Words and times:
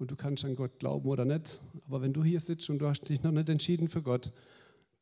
und 0.00 0.10
du 0.10 0.16
kannst 0.16 0.44
an 0.44 0.56
Gott 0.56 0.78
glauben 0.78 1.08
oder 1.08 1.26
nicht. 1.26 1.62
Aber 1.86 2.00
wenn 2.00 2.14
du 2.14 2.24
hier 2.24 2.40
sitzt 2.40 2.70
und 2.70 2.78
du 2.78 2.88
hast 2.88 3.06
dich 3.08 3.22
noch 3.22 3.32
nicht 3.32 3.50
entschieden 3.50 3.86
für 3.86 4.02
Gott, 4.02 4.32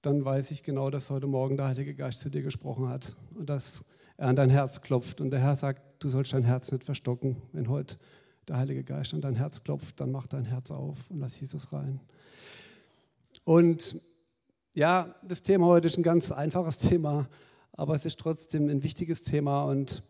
dann 0.02 0.24
weiß 0.24 0.50
ich 0.50 0.64
genau, 0.64 0.90
dass 0.90 1.08
heute 1.08 1.28
Morgen 1.28 1.56
der 1.56 1.68
Heilige 1.68 1.94
Geist 1.94 2.20
zu 2.20 2.30
dir 2.30 2.42
gesprochen 2.42 2.88
hat 2.88 3.16
und 3.34 3.48
dass 3.48 3.84
er 4.16 4.28
an 4.28 4.36
dein 4.36 4.50
Herz 4.50 4.80
klopft. 4.80 5.20
Und 5.20 5.30
der 5.30 5.38
Herr 5.38 5.54
sagt, 5.54 5.82
du 6.00 6.08
sollst 6.08 6.32
dein 6.32 6.42
Herz 6.42 6.72
nicht 6.72 6.82
verstocken. 6.82 7.36
Wenn 7.52 7.68
heute 7.68 7.96
der 8.48 8.56
Heilige 8.56 8.82
Geist 8.82 9.14
an 9.14 9.20
dein 9.20 9.36
Herz 9.36 9.62
klopft, 9.62 10.00
dann 10.00 10.10
mach 10.10 10.26
dein 10.26 10.44
Herz 10.44 10.70
auf 10.72 11.10
und 11.10 11.20
lass 11.20 11.38
Jesus 11.38 11.72
rein. 11.72 12.00
Und 13.44 14.00
ja, 14.74 15.14
das 15.22 15.42
Thema 15.42 15.66
heute 15.66 15.86
ist 15.86 15.96
ein 15.96 16.02
ganz 16.02 16.32
einfaches 16.32 16.78
Thema, 16.78 17.28
aber 17.72 17.94
es 17.94 18.04
ist 18.04 18.18
trotzdem 18.18 18.68
ein 18.68 18.82
wichtiges 18.82 19.22
Thema 19.22 19.62
und 19.62 20.02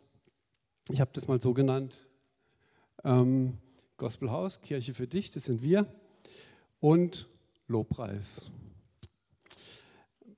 ich 0.89 1.01
habe 1.01 1.11
das 1.13 1.29
mal 1.29 1.41
so 1.41 1.53
genannt. 1.53 2.07
Ähm, 3.05 3.59
Gospelhaus, 3.99 4.61
Kirche 4.61 4.95
für 4.95 5.09
dich, 5.09 5.33
das 5.33 5.47
sind 5.47 5.61
wir, 5.61 5.93
und 6.79 7.29
Lobpreis. 7.67 8.49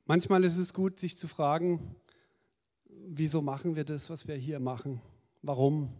Manchmal 0.06 0.44
ist 0.44 0.56
es 0.56 0.72
gut, 0.72 0.98
sich 0.98 1.18
zu 1.18 1.28
fragen, 1.28 1.94
wieso 3.06 3.42
machen 3.42 3.76
wir 3.76 3.84
das, 3.84 4.08
was 4.08 4.26
wir 4.26 4.34
hier 4.34 4.60
machen? 4.60 5.02
Warum? 5.42 5.90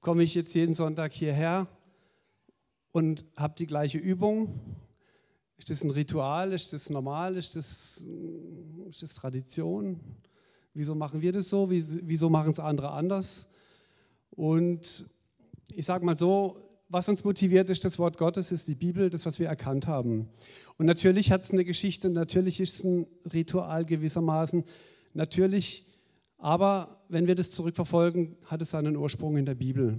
Komme 0.00 0.24
ich 0.24 0.34
jetzt 0.34 0.52
jeden 0.52 0.74
Sonntag 0.74 1.12
hierher 1.12 1.68
und 2.90 3.24
habe 3.36 3.54
die 3.56 3.68
gleiche 3.68 3.98
Übung? 3.98 4.58
Ist 5.58 5.70
das 5.70 5.84
ein 5.84 5.90
Ritual? 5.90 6.52
Ist 6.52 6.72
das 6.72 6.90
normal? 6.90 7.36
Ist 7.36 7.54
das, 7.54 8.04
ist 8.88 9.02
das 9.04 9.14
Tradition? 9.14 10.00
Wieso 10.74 10.96
machen 10.96 11.20
wir 11.22 11.30
das 11.30 11.50
so? 11.50 11.70
Wieso 11.70 12.28
machen 12.28 12.50
es 12.50 12.58
andere 12.58 12.90
anders? 12.90 13.46
Und 14.32 15.06
ich 15.74 15.86
sage 15.86 16.04
mal 16.04 16.16
so, 16.16 16.56
was 16.88 17.08
uns 17.08 17.22
motiviert, 17.22 17.68
ist 17.68 17.84
das 17.84 17.98
Wort 17.98 18.16
Gottes, 18.16 18.50
ist 18.50 18.66
die 18.66 18.74
Bibel, 18.74 19.10
das, 19.10 19.26
was 19.26 19.38
wir 19.38 19.46
erkannt 19.46 19.86
haben. 19.86 20.28
Und 20.78 20.86
natürlich 20.86 21.30
hat 21.30 21.44
es 21.44 21.50
eine 21.50 21.64
Geschichte, 21.64 22.08
natürlich 22.08 22.60
ist 22.60 22.74
es 22.74 22.84
ein 22.84 23.06
Ritual 23.32 23.84
gewissermaßen, 23.84 24.64
natürlich, 25.12 25.84
aber 26.38 27.02
wenn 27.08 27.26
wir 27.26 27.34
das 27.34 27.50
zurückverfolgen, 27.50 28.36
hat 28.46 28.62
es 28.62 28.70
seinen 28.70 28.96
Ursprung 28.96 29.36
in 29.36 29.44
der 29.44 29.54
Bibel. 29.54 29.98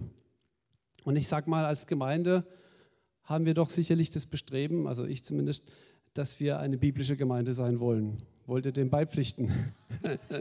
Und 1.04 1.16
ich 1.16 1.28
sage 1.28 1.50
mal, 1.50 1.66
als 1.66 1.86
Gemeinde 1.86 2.46
haben 3.24 3.46
wir 3.46 3.54
doch 3.54 3.70
sicherlich 3.70 4.10
das 4.10 4.26
Bestreben, 4.26 4.88
also 4.88 5.06
ich 5.06 5.24
zumindest, 5.24 5.64
dass 6.14 6.40
wir 6.40 6.60
eine 6.60 6.78
biblische 6.78 7.16
Gemeinde 7.16 7.54
sein 7.54 7.80
wollen. 7.80 8.18
Wollt 8.48 8.66
ihr 8.66 8.72
dem 8.72 8.90
beipflichten? 8.90 9.74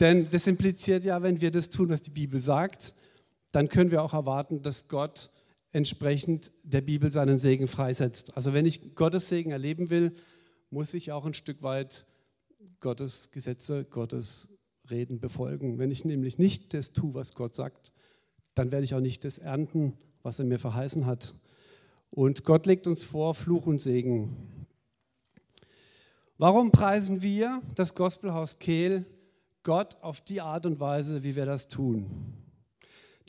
Denn 0.00 0.28
das 0.30 0.46
impliziert 0.46 1.04
ja, 1.04 1.22
wenn 1.22 1.40
wir 1.40 1.50
das 1.50 1.70
tun, 1.70 1.88
was 1.88 2.02
die 2.02 2.10
Bibel 2.10 2.40
sagt, 2.40 2.94
dann 3.52 3.68
können 3.68 3.90
wir 3.90 4.02
auch 4.02 4.14
erwarten, 4.14 4.62
dass 4.62 4.88
Gott 4.88 5.30
entsprechend 5.72 6.52
der 6.62 6.80
Bibel 6.80 7.10
seinen 7.10 7.38
Segen 7.38 7.66
freisetzt. 7.66 8.36
Also 8.36 8.52
wenn 8.52 8.66
ich 8.66 8.94
Gottes 8.94 9.28
Segen 9.28 9.50
erleben 9.50 9.90
will, 9.90 10.12
muss 10.70 10.94
ich 10.94 11.12
auch 11.12 11.26
ein 11.26 11.34
Stück 11.34 11.62
weit 11.62 12.06
Gottes 12.80 13.30
Gesetze, 13.30 13.84
Gottes 13.84 14.48
Reden 14.90 15.20
befolgen. 15.20 15.78
Wenn 15.78 15.90
ich 15.90 16.04
nämlich 16.04 16.38
nicht 16.38 16.74
das 16.74 16.92
tue, 16.92 17.14
was 17.14 17.34
Gott 17.34 17.54
sagt, 17.54 17.92
dann 18.54 18.72
werde 18.72 18.84
ich 18.84 18.94
auch 18.94 19.00
nicht 19.00 19.24
das 19.24 19.38
ernten, 19.38 19.96
was 20.22 20.38
er 20.38 20.44
mir 20.44 20.58
verheißen 20.58 21.06
hat. 21.06 21.34
Und 22.10 22.44
Gott 22.44 22.66
legt 22.66 22.86
uns 22.86 23.04
vor 23.04 23.34
Fluch 23.34 23.66
und 23.66 23.80
Segen. 23.80 24.66
Warum 26.38 26.72
preisen 26.72 27.22
wir 27.22 27.62
das 27.74 27.94
Gospelhaus 27.94 28.58
Kehl 28.58 29.04
Gott 29.62 29.96
auf 30.00 30.20
die 30.20 30.40
Art 30.40 30.66
und 30.66 30.80
Weise, 30.80 31.22
wie 31.22 31.36
wir 31.36 31.46
das 31.46 31.68
tun? 31.68 32.39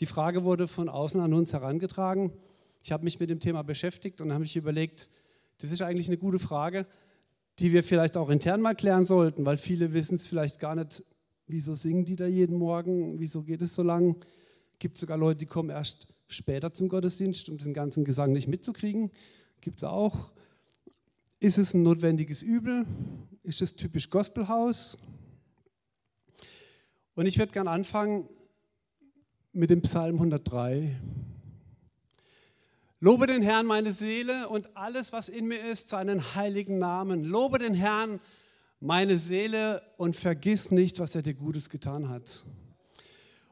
Die 0.02 0.08
Frage 0.08 0.44
wurde 0.44 0.68
von 0.68 0.90
außen 0.90 1.22
an 1.22 1.32
uns 1.32 1.54
herangetragen. 1.54 2.34
Ich 2.84 2.92
habe 2.92 3.04
mich 3.04 3.20
mit 3.20 3.30
dem 3.30 3.40
Thema 3.40 3.62
beschäftigt 3.62 4.20
und 4.20 4.32
habe 4.32 4.42
mich 4.42 4.56
überlegt, 4.56 5.12
das 5.60 5.72
ist 5.72 5.84
eigentlich 5.84 6.08
eine 6.08 6.18
gute 6.18 6.40
Frage, 6.40 6.88
die 7.60 7.72
wir 7.72 7.84
vielleicht 7.84 8.18
auch 8.18 8.32
intern 8.32 8.62
mal 8.62 8.74
klären 8.74 9.06
sollten, 9.06 9.46
weil 9.46 9.58
viele 9.58 9.94
wissen 9.94 10.16
es 10.16 10.26
vielleicht 10.26 10.60
gar 10.60 10.74
nicht, 10.74 11.04
wieso 11.46 11.76
singen 11.76 12.04
die 12.04 12.16
da 12.16 12.26
jeden 12.26 12.58
Morgen, 12.58 13.20
wieso 13.20 13.44
geht 13.44 13.62
es 13.62 13.76
so 13.76 13.84
lang. 13.84 14.16
Gibt 14.80 14.98
sogar 14.98 15.20
Leute, 15.20 15.38
die 15.38 15.46
kommen 15.46 15.70
erst 15.70 16.08
später 16.28 16.74
zum 16.74 16.90
Gottesdienst, 16.90 17.48
um 17.50 17.60
den 17.60 17.76
ganzen 17.76 18.04
Gesang 18.04 18.32
nicht 18.32 18.48
mitzukriegen. 18.48 19.12
Gibt 19.60 19.78
es 19.78 19.84
auch. 19.84 20.32
Ist 21.40 21.60
es 21.60 21.76
ein 21.76 21.84
notwendiges 21.84 22.42
Übel? 22.42 22.88
Ist 23.44 23.62
es 23.62 23.76
typisch 23.76 24.10
Gospelhaus? 24.10 24.98
Und 27.14 27.28
ich 27.28 27.38
würde 27.38 27.52
gerne 27.52 27.70
anfangen 27.70 28.28
mit 29.54 29.70
dem 29.70 29.82
Psalm 29.82 30.16
103. 30.16 30.96
Lobe 33.02 33.28
den 33.28 33.42
Herrn 33.42 33.66
meine 33.66 33.92
Seele 33.92 34.48
und 34.48 34.78
alles, 34.78 35.12
was 35.12 35.28
in 35.28 35.48
mir 35.48 35.60
ist, 35.60 35.90
seinen 35.90 36.36
heiligen 36.36 36.78
Namen. 36.78 37.24
Lobe 37.26 37.60
den 37.60 37.74
Herrn 37.74 38.20
meine 38.80 39.18
Seele 39.18 39.82
und 39.98 40.16
vergiss 40.16 40.72
nicht, 40.72 41.00
was 41.00 41.16
er 41.16 41.22
dir 41.22 41.34
Gutes 41.34 41.70
getan 41.70 42.10
hat. 42.10 42.46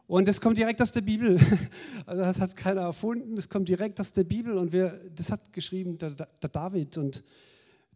Und 0.08 0.28
das 0.28 0.40
kommt 0.40 0.58
direkt 0.58 0.82
aus 0.82 0.92
der 0.92 1.02
Bibel. 1.02 1.40
Also 2.06 2.24
das 2.24 2.40
hat 2.40 2.56
keiner 2.56 2.82
erfunden, 2.82 3.36
das 3.36 3.50
kommt 3.50 3.70
direkt 3.70 4.00
aus 4.00 4.14
der 4.14 4.24
Bibel. 4.24 4.58
Und 4.58 4.72
wir, 4.72 5.00
das 5.16 5.32
hat 5.32 5.54
geschrieben 5.54 5.98
der, 5.98 6.12
der 6.12 6.50
David. 6.50 6.98
Und 6.98 7.24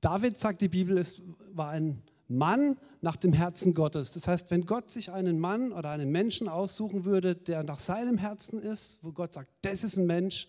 David 0.01 0.37
sagt, 0.37 0.61
die 0.61 0.67
Bibel 0.67 0.97
ist, 0.97 1.21
war 1.53 1.69
ein 1.69 2.03
Mann 2.27 2.77
nach 3.01 3.15
dem 3.15 3.33
Herzen 3.33 3.73
Gottes. 3.73 4.13
Das 4.13 4.27
heißt, 4.27 4.49
wenn 4.51 4.65
Gott 4.65 4.89
sich 4.89 5.11
einen 5.11 5.39
Mann 5.39 5.71
oder 5.71 5.89
einen 5.89 6.11
Menschen 6.11 6.47
aussuchen 6.47 7.05
würde, 7.05 7.35
der 7.35 7.63
nach 7.63 7.79
seinem 7.79 8.17
Herzen 8.17 8.59
ist, 8.59 8.99
wo 9.03 9.11
Gott 9.11 9.33
sagt, 9.33 9.49
das 9.61 9.83
ist 9.83 9.97
ein 9.97 10.05
Mensch, 10.05 10.47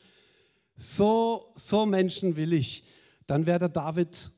so, 0.77 1.53
so 1.57 1.87
Menschen 1.87 2.37
will 2.37 2.53
ich, 2.53 2.85
dann 3.27 3.47
wäre 3.47 3.61
der 3.61 3.69
David 3.69 4.33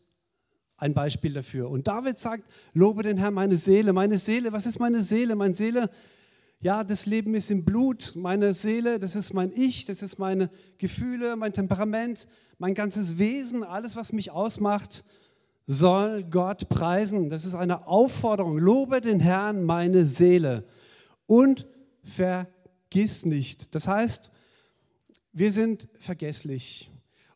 ein 0.77 0.95
Beispiel 0.95 1.33
dafür. 1.33 1.71
Und 1.71 1.89
David 1.89 2.19
sagt, 2.19 2.45
lobe 2.75 3.03
den 3.03 3.17
Herrn 3.17 3.35
meine 3.35 3.57
Seele. 3.57 3.93
Meine 3.93 4.19
Seele, 4.19 4.53
was 4.53 4.67
ist 4.67 4.79
meine 4.79 5.03
Seele? 5.03 5.35
Meine 5.35 5.55
Seele, 5.55 5.91
ja, 6.61 6.85
das 6.85 7.07
Leben 7.07 7.35
ist 7.35 7.51
im 7.51 7.65
Blut. 7.65 8.13
Meine 8.15 8.53
Seele, 8.53 8.99
das 8.99 9.17
ist 9.17 9.33
mein 9.33 9.53
Ich, 9.53 9.87
das 9.87 10.03
ist 10.03 10.19
meine 10.19 10.51
Gefühle, 10.79 11.37
mein 11.37 11.53
Temperament, 11.53 12.27
mein 12.59 12.75
ganzes 12.75 13.19
Wesen, 13.19 13.63
alles, 13.65 13.97
was 13.97 14.13
mich 14.13 14.31
ausmacht 14.31 15.05
soll 15.67 16.25
Gott 16.25 16.69
preisen. 16.69 17.29
Das 17.29 17.45
ist 17.45 17.55
eine 17.55 17.87
Aufforderung. 17.87 18.59
Lobe 18.59 19.01
den 19.01 19.21
Herrn 19.21 19.65
meine 19.65 20.07
Seele 20.07 20.65
und 21.27 21.67
vergiss 22.05 23.25
nicht. 23.25 23.75
Das 23.75 23.89
heißt, 23.89 24.31
wir 25.33 25.53
sind 25.53 25.89
vergesslich. 25.99 26.91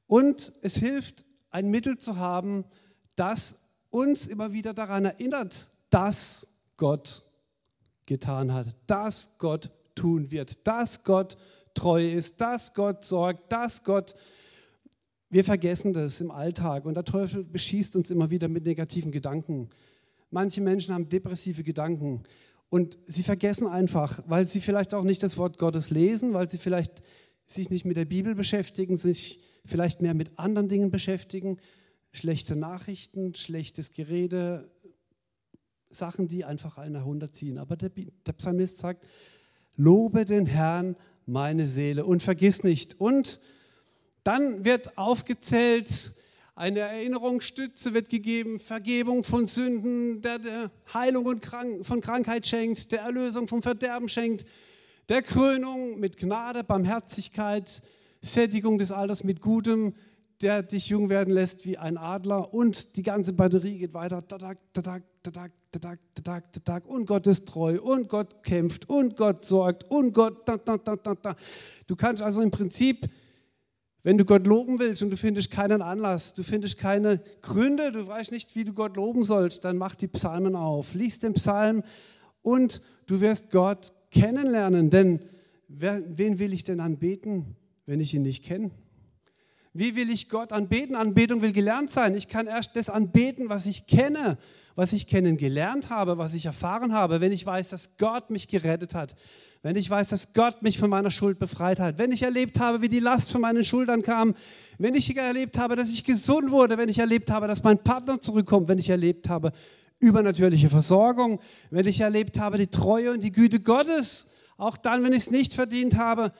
Und 0.07 0.53
es 0.63 0.77
hilft, 0.77 1.25
ein 1.51 1.69
Mittel 1.69 1.99
zu 1.99 2.17
haben, 2.17 2.65
das 3.17 3.57
uns 3.91 4.27
immer 4.29 4.53
wieder 4.53 4.73
daran 4.73 5.05
erinnert, 5.05 5.69
dass 5.91 6.47
Gott 6.77 7.25
getan 8.07 8.53
hat, 8.53 8.77
dass 8.87 9.31
Gott 9.39 9.71
tun 9.95 10.31
wird, 10.31 10.67
dass 10.67 11.03
Gott 11.05 11.37
treu 11.75 12.09
ist, 12.11 12.41
dass 12.41 12.73
Gott 12.75 13.05
sorgt, 13.05 13.53
dass 13.53 13.85
Gott 13.85 14.15
wir 15.31 15.45
vergessen 15.45 15.93
das 15.93 16.21
im 16.21 16.31
Alltag 16.31 16.85
und 16.85 16.95
der 16.95 17.05
Teufel 17.05 17.45
beschießt 17.45 17.95
uns 17.97 18.11
immer 18.11 18.31
wieder 18.31 18.49
mit 18.49 18.65
negativen 18.65 19.13
Gedanken. 19.13 19.71
Manche 20.31 20.61
Menschen 20.61 20.93
haben 20.93 21.09
depressive 21.09 21.63
Gedanken 21.63 22.25
und 22.69 22.99
sie 23.07 23.23
vergessen 23.23 23.69
einfach, 23.69 24.23
weil 24.27 24.45
sie 24.45 24.61
vielleicht 24.61 24.93
auch 24.93 25.05
nicht 25.05 25.23
das 25.23 25.39
Wort 25.39 25.59
Gottes 25.59 25.91
lesen, 25.91 26.35
weil 26.35 26.49
sie 26.49 26.59
vielleicht 26.59 27.03
sich 27.47 27.71
nicht 27.71 27.85
mit 27.85 27.97
der 27.97 28.05
Bibel 28.05 28.35
beschäftigen, 28.35 28.97
sich 28.97 29.41
vielleicht 29.65 30.03
mehr 30.03 30.15
mit 30.15 30.39
anderen 30.39 30.69
Dingen 30.69 30.91
beschäftigen, 30.91 31.59
schlechte 32.13 32.57
Nachrichten, 32.57 33.35
schlechtes 33.35 33.93
Gerede, 33.93 34.71
Sachen, 35.91 36.29
die 36.29 36.45
einfach 36.45 36.79
einen 36.79 36.95
herunterziehen. 36.97 37.59
Aber 37.59 37.77
der, 37.77 37.91
der 37.91 38.33
Psalmist 38.33 38.79
sagt, 38.79 39.07
lobe 39.77 40.25
den 40.25 40.47
Herrn 40.47 40.97
meine 41.27 41.67
Seele 41.67 42.05
und 42.05 42.23
vergiss 42.23 42.63
nicht. 42.63 43.01
Und 43.01 43.41
dann 44.25 44.65
wird 44.65 44.97
aufgezählt, 44.99 46.13
eine 46.55 46.81
Erinnerungsstütze 46.81 47.95
wird 47.95 48.11
gegeben, 48.11 48.61
Vergebung 48.61 49.25
von 49.25 49.47
Sünden, 49.47 50.21
der, 50.21 50.39
der 50.39 50.71
Heilung 50.93 51.25
und 51.27 51.41
Krank 51.41 51.87
von 51.87 52.03
Krankheit 52.03 52.47
schenkt, 52.47 52.93
der 52.93 53.01
Erlösung 53.01 53.49
vom 53.49 53.63
Verderben 53.63 54.11
schenkt, 54.11 54.45
der 55.09 55.23
Krönung 55.23 55.99
mit 55.99 56.19
Gnade, 56.19 56.63
Barmherzigkeit, 56.63 57.81
Sättigung 58.21 58.79
des 58.79 58.93
Alters 58.93 59.25
mit 59.25 59.41
Gutem, 59.41 59.95
der 60.43 60.63
dich 60.63 60.89
jung 60.89 61.09
werden 61.09 61.33
lässt 61.33 61.65
wie 61.65 61.79
ein 61.79 61.97
Adler 61.97 62.53
und 62.53 62.97
die 62.97 63.03
ganze 63.03 63.33
Batterie 63.33 63.79
geht 63.79 63.95
weiter. 63.95 64.23
Und 66.87 67.07
Gott 67.07 67.27
ist 67.27 67.49
treu 67.49 67.81
und 67.81 68.09
Gott 68.09 68.43
kämpft 68.43 68.89
und 68.89 69.17
Gott 69.17 69.45
sorgt 69.45 69.85
und 69.91 70.13
Gott. 70.13 70.49
Du 71.87 71.97
kannst 71.97 72.23
also 72.23 72.41
im 72.41 72.51
Prinzip 72.51 73.09
wenn 74.03 74.17
du 74.17 74.25
Gott 74.25 74.47
loben 74.47 74.79
willst 74.79 75.03
und 75.03 75.11
du 75.11 75.17
findest 75.17 75.51
keinen 75.51 75.83
Anlass, 75.83 76.33
du 76.33 76.43
findest 76.43 76.79
keine 76.79 77.21
Gründe, 77.43 77.93
du 77.93 78.07
weißt 78.07 78.33
nicht, 78.33 78.57
wie 78.57 78.65
du 78.65 78.73
Gott 78.73 78.97
loben 78.97 79.25
sollst, 79.25 79.65
dann 79.65 79.77
mach 79.77 79.95
die 79.95 80.09
Psalmen 80.09 80.57
auf, 80.57 80.95
lies 80.95 81.19
den 81.19 81.35
Psalm 81.35 81.83
und 82.43 82.81
du 83.07 83.21
wirst 83.21 83.51
Gott 83.51 83.93
kennenlernen. 84.11 84.91
Denn 84.91 85.21
wen 85.69 86.39
will 86.39 86.53
ich 86.53 86.65
denn 86.65 86.81
anbeten, 86.81 87.57
wenn 87.87 88.01
ich 88.01 88.15
ihn 88.15 88.23
nicht 88.23 88.45
kenne? 88.45 88.71
Wie 89.73 89.95
will 89.95 90.11
ich 90.11 90.29
Gott 90.29 90.53
anbeten? 90.53 90.97
Anbetung 90.97 91.43
will 91.43 91.53
gelernt 91.53 91.91
sein. 91.91 92.17
Ich 92.17 92.27
kann 92.27 92.49
erst 92.49 92.75
das 92.75 92.91
anbeten, 92.91 93.49
was 93.49 93.67
ich 93.67 93.87
kenne, 93.87 94.37
was 94.75 94.93
ich 94.93 95.07
kennengelernt 95.07 95.91
habe, 95.91 96.19
was 96.19 96.35
ich 96.35 96.47
erfahren 96.47 96.93
habe, 96.93 97.21
wenn 97.21 97.31
ich 97.31 97.47
weiß, 97.47 97.69
dass 97.69 97.97
Gott 97.97 98.31
mich 98.31 98.49
gerettet 98.49 98.95
hat, 98.95 99.15
wenn 99.63 99.77
ich 99.77 99.91
weiß, 99.91 100.09
dass 100.09 100.33
Gott 100.33 100.63
mich 100.63 100.79
von 100.79 100.89
meiner 100.89 101.11
Schuld 101.11 101.39
befreit 101.39 101.79
hat, 101.79 101.99
wenn 101.99 102.13
ich 102.13 102.23
erlebt 102.23 102.59
habe, 102.59 102.81
wie 102.81 102.89
die 102.89 103.01
Last 103.01 103.31
von 103.31 103.43
meinen 103.43 103.63
Schultern 103.65 104.03
kam, 104.03 104.35
wenn 104.79 104.95
ich 104.95 105.15
erlebt 105.15 105.59
habe, 105.59 105.77
dass 105.77 105.91
ich 105.91 106.05
gesund 106.05 106.51
wurde, 106.51 106.79
wenn 106.79 106.89
ich 106.89 106.99
erlebt 106.99 107.31
habe, 107.31 107.47
dass 107.47 107.63
mein 107.63 107.79
Partner 107.79 108.21
zurückkommt, 108.21 108.69
wenn 108.69 108.79
ich 108.79 108.89
erlebt 108.89 109.29
habe, 109.29 109.53
übernatürliche 109.99 110.71
Versorgung, 110.71 111.41
wenn 111.71 111.87
ich 111.87 112.01
erlebt 112.01 112.39
habe, 112.39 112.57
die 112.57 112.69
Treue 112.69 113.13
und 113.13 113.23
die 113.23 113.33
Güte 113.33 113.61
Gottes, 113.61 114.27
auch 114.57 114.79
dann, 114.79 115.03
wenn 115.05 115.13
ich 115.13 115.25
es 115.25 115.31
nicht 115.31 115.53
verdient 115.53 115.97
habe, 115.97 116.33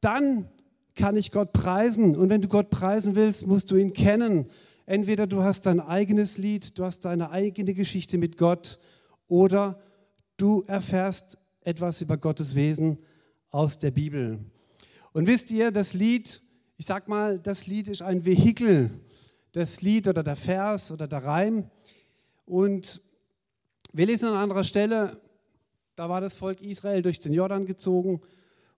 dann 0.00 0.48
kann 0.94 1.16
ich 1.16 1.30
Gott 1.30 1.52
preisen. 1.52 2.16
Und 2.16 2.30
wenn 2.30 2.40
du 2.40 2.48
Gott 2.48 2.70
preisen 2.70 3.14
willst, 3.14 3.46
musst 3.46 3.70
du 3.70 3.76
ihn 3.76 3.92
kennen. 3.92 4.46
Entweder 4.86 5.26
du 5.26 5.42
hast 5.42 5.66
dein 5.66 5.80
eigenes 5.80 6.38
Lied, 6.38 6.78
du 6.78 6.84
hast 6.84 7.04
deine 7.04 7.30
eigene 7.30 7.72
Geschichte 7.74 8.18
mit 8.18 8.36
Gott 8.36 8.78
oder 9.28 9.78
du 10.36 10.64
erfährst 10.66 11.38
etwas 11.64 12.00
über 12.00 12.16
Gottes 12.16 12.54
Wesen 12.54 12.98
aus 13.50 13.78
der 13.78 13.90
Bibel. 13.90 14.38
Und 15.12 15.26
wisst 15.26 15.50
ihr, 15.50 15.70
das 15.70 15.92
Lied, 15.92 16.42
ich 16.76 16.86
sag 16.86 17.08
mal, 17.08 17.38
das 17.38 17.66
Lied 17.66 17.88
ist 17.88 18.02
ein 18.02 18.24
Vehikel. 18.24 18.90
Das 19.52 19.82
Lied 19.82 20.08
oder 20.08 20.22
der 20.22 20.36
Vers 20.36 20.90
oder 20.90 21.06
der 21.06 21.22
Reim. 21.24 21.70
Und 22.46 23.02
wir 23.92 24.06
lesen 24.06 24.28
an 24.30 24.36
anderer 24.36 24.64
Stelle, 24.64 25.20
da 25.94 26.08
war 26.08 26.22
das 26.22 26.36
Volk 26.36 26.62
Israel 26.62 27.02
durch 27.02 27.20
den 27.20 27.34
Jordan 27.34 27.66
gezogen 27.66 28.22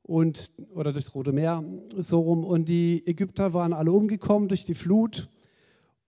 und, 0.03 0.51
oder 0.75 0.93
durchs 0.93 1.15
Rote 1.15 1.33
Meer, 1.33 1.63
so 1.97 2.21
rum. 2.21 2.45
Und 2.45 2.69
die 2.69 3.07
Ägypter 3.07 3.55
waren 3.55 3.73
alle 3.73 3.93
umgekommen 3.93 4.49
durch 4.49 4.65
die 4.65 4.75
Flut. 4.75 5.29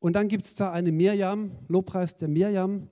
Und 0.00 0.14
dann 0.14 0.28
gibt 0.28 0.44
es 0.44 0.54
da 0.54 0.72
eine 0.72 0.90
Mirjam, 0.90 1.52
Lobpreis 1.68 2.16
der 2.16 2.28
Mirjam, 2.28 2.90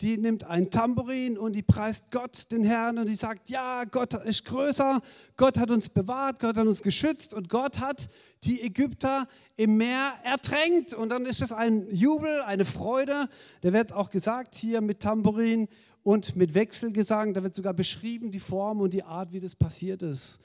die 0.00 0.18
nimmt 0.18 0.44
ein 0.44 0.70
Tambourin 0.70 1.38
und 1.38 1.54
die 1.54 1.62
preist 1.62 2.10
Gott, 2.10 2.50
den 2.52 2.64
Herrn, 2.64 2.98
und 2.98 3.08
die 3.08 3.14
sagt, 3.14 3.50
ja, 3.50 3.84
Gott 3.84 4.14
ist 4.14 4.44
größer, 4.44 5.00
Gott 5.36 5.58
hat 5.58 5.70
uns 5.70 5.88
bewahrt, 5.88 6.40
Gott 6.40 6.56
hat 6.56 6.66
uns 6.66 6.82
geschützt 6.82 7.34
und 7.34 7.48
Gott 7.48 7.80
hat 7.80 8.08
die 8.44 8.62
Ägypter 8.62 9.28
im 9.56 9.76
Meer 9.76 10.14
ertränkt. 10.24 10.94
Und 10.94 11.10
dann 11.10 11.26
ist 11.26 11.42
es 11.42 11.52
ein 11.52 11.86
Jubel, 11.90 12.40
eine 12.42 12.64
Freude. 12.64 13.28
Der 13.62 13.72
wird 13.72 13.92
auch 13.92 14.10
gesagt 14.10 14.54
hier 14.54 14.80
mit 14.80 15.00
Tambourin, 15.00 15.68
und 16.02 16.36
mit 16.36 16.54
Wechselgesang, 16.54 17.34
da 17.34 17.42
wird 17.42 17.54
sogar 17.54 17.74
beschrieben 17.74 18.30
die 18.30 18.40
Form 18.40 18.80
und 18.80 18.94
die 18.94 19.02
Art, 19.02 19.32
wie 19.32 19.40
das 19.40 19.54
passiert 19.54 20.02
ist. 20.02 20.40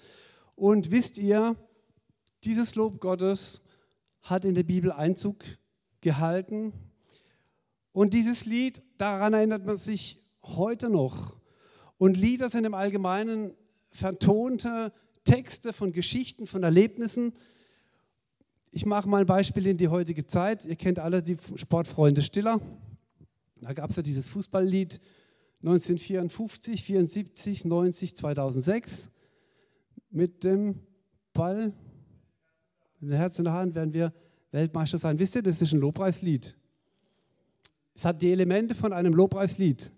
Und 0.55 0.91
wisst 0.91 1.17
ihr, 1.17 1.55
dieses 2.43 2.75
Lob 2.75 2.99
Gottes 2.99 3.61
hat 4.21 4.45
in 4.45 4.55
der 4.55 4.63
Bibel 4.63 4.91
Einzug 4.91 5.43
gehalten. 6.01 6.73
Und 7.95 8.13
dieses 8.13 8.43
Lied, 8.45 8.81
daran 8.97 9.31
erinnert 9.31 9.65
man 9.65 9.77
sich 9.77 10.21
heute 10.43 10.89
noch. 10.89 11.39
Und 11.97 12.17
Lieder 12.17 12.49
sind 12.49 12.65
im 12.65 12.73
Allgemeinen 12.73 13.53
vertonte 13.89 14.91
Texte 15.23 15.71
von 15.71 15.93
Geschichten, 15.93 16.45
von 16.45 16.63
Erlebnissen. 16.63 17.31
Ich 18.69 18.85
mache 18.85 19.07
mal 19.07 19.21
ein 19.21 19.25
Beispiel 19.25 19.65
in 19.67 19.77
die 19.77 19.87
heutige 19.87 20.27
Zeit. 20.27 20.65
Ihr 20.65 20.75
kennt 20.75 20.99
alle 20.99 21.23
die 21.23 21.37
Sportfreunde 21.55 22.21
Stiller. 22.21 22.59
Da 23.61 23.71
gab 23.71 23.91
es 23.91 23.95
ja 23.95 24.03
dieses 24.03 24.27
Fußballlied 24.27 24.99
1954, 25.61 26.83
74, 26.83 27.63
90, 27.63 28.17
2006 28.17 29.09
mit 30.09 30.43
dem 30.43 30.81
Ball, 31.31 31.71
mit 32.99 33.11
dem 33.11 33.15
Herz 33.15 33.39
in 33.39 33.45
der 33.45 33.53
Hand 33.53 33.73
werden 33.73 33.93
wir 33.93 34.13
Weltmeister 34.51 34.97
sein. 34.97 35.17
Wisst 35.17 35.35
ihr, 35.35 35.43
das 35.43 35.61
ist 35.61 35.71
ein 35.71 35.79
Lobpreislied. 35.79 36.57
Es 37.95 38.03
hat 38.03 38.21
die 38.21 38.31
Elemente 38.31 38.75
von 38.75 38.91
einem 38.91 39.13
Lobpreislied. 39.13 39.89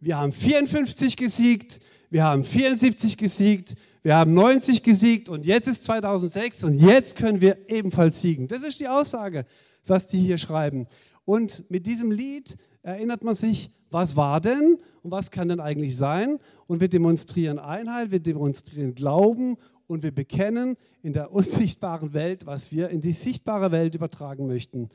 Wir 0.00 0.18
haben 0.18 0.32
54 0.32 1.16
gesiegt, 1.16 1.78
wir 2.10 2.24
haben 2.24 2.42
74 2.42 3.16
gesiegt, 3.16 3.76
wir 4.02 4.16
haben 4.16 4.34
90 4.34 4.82
gesiegt 4.82 5.28
und 5.28 5.46
jetzt 5.46 5.68
ist 5.68 5.84
2006 5.84 6.64
und 6.64 6.74
jetzt 6.74 7.14
können 7.14 7.40
wir 7.40 7.70
ebenfalls 7.70 8.20
siegen. 8.20 8.48
Das 8.48 8.64
ist 8.64 8.80
die 8.80 8.88
Aussage, 8.88 9.46
was 9.86 10.08
die 10.08 10.18
hier 10.18 10.38
schreiben. 10.38 10.88
Und 11.24 11.70
mit 11.70 11.86
diesem 11.86 12.10
Lied 12.10 12.56
erinnert 12.82 13.22
man 13.22 13.36
sich, 13.36 13.70
was 13.90 14.16
war 14.16 14.40
denn 14.40 14.78
und 15.02 15.12
was 15.12 15.30
kann 15.30 15.48
denn 15.48 15.60
eigentlich 15.60 15.96
sein? 15.96 16.40
Und 16.66 16.80
wir 16.80 16.88
demonstrieren 16.88 17.60
Einheit, 17.60 18.10
wir 18.10 18.20
demonstrieren 18.20 18.94
Glauben 18.94 19.56
und 19.86 20.02
wir 20.02 20.12
bekennen 20.12 20.76
in 21.02 21.12
der 21.12 21.30
unsichtbaren 21.32 22.12
Welt, 22.12 22.46
was 22.46 22.72
wir 22.72 22.88
in 22.88 23.00
die 23.00 23.12
sichtbare 23.12 23.70
Welt 23.70 23.94
übertragen 23.94 24.48
möchten. 24.48 24.88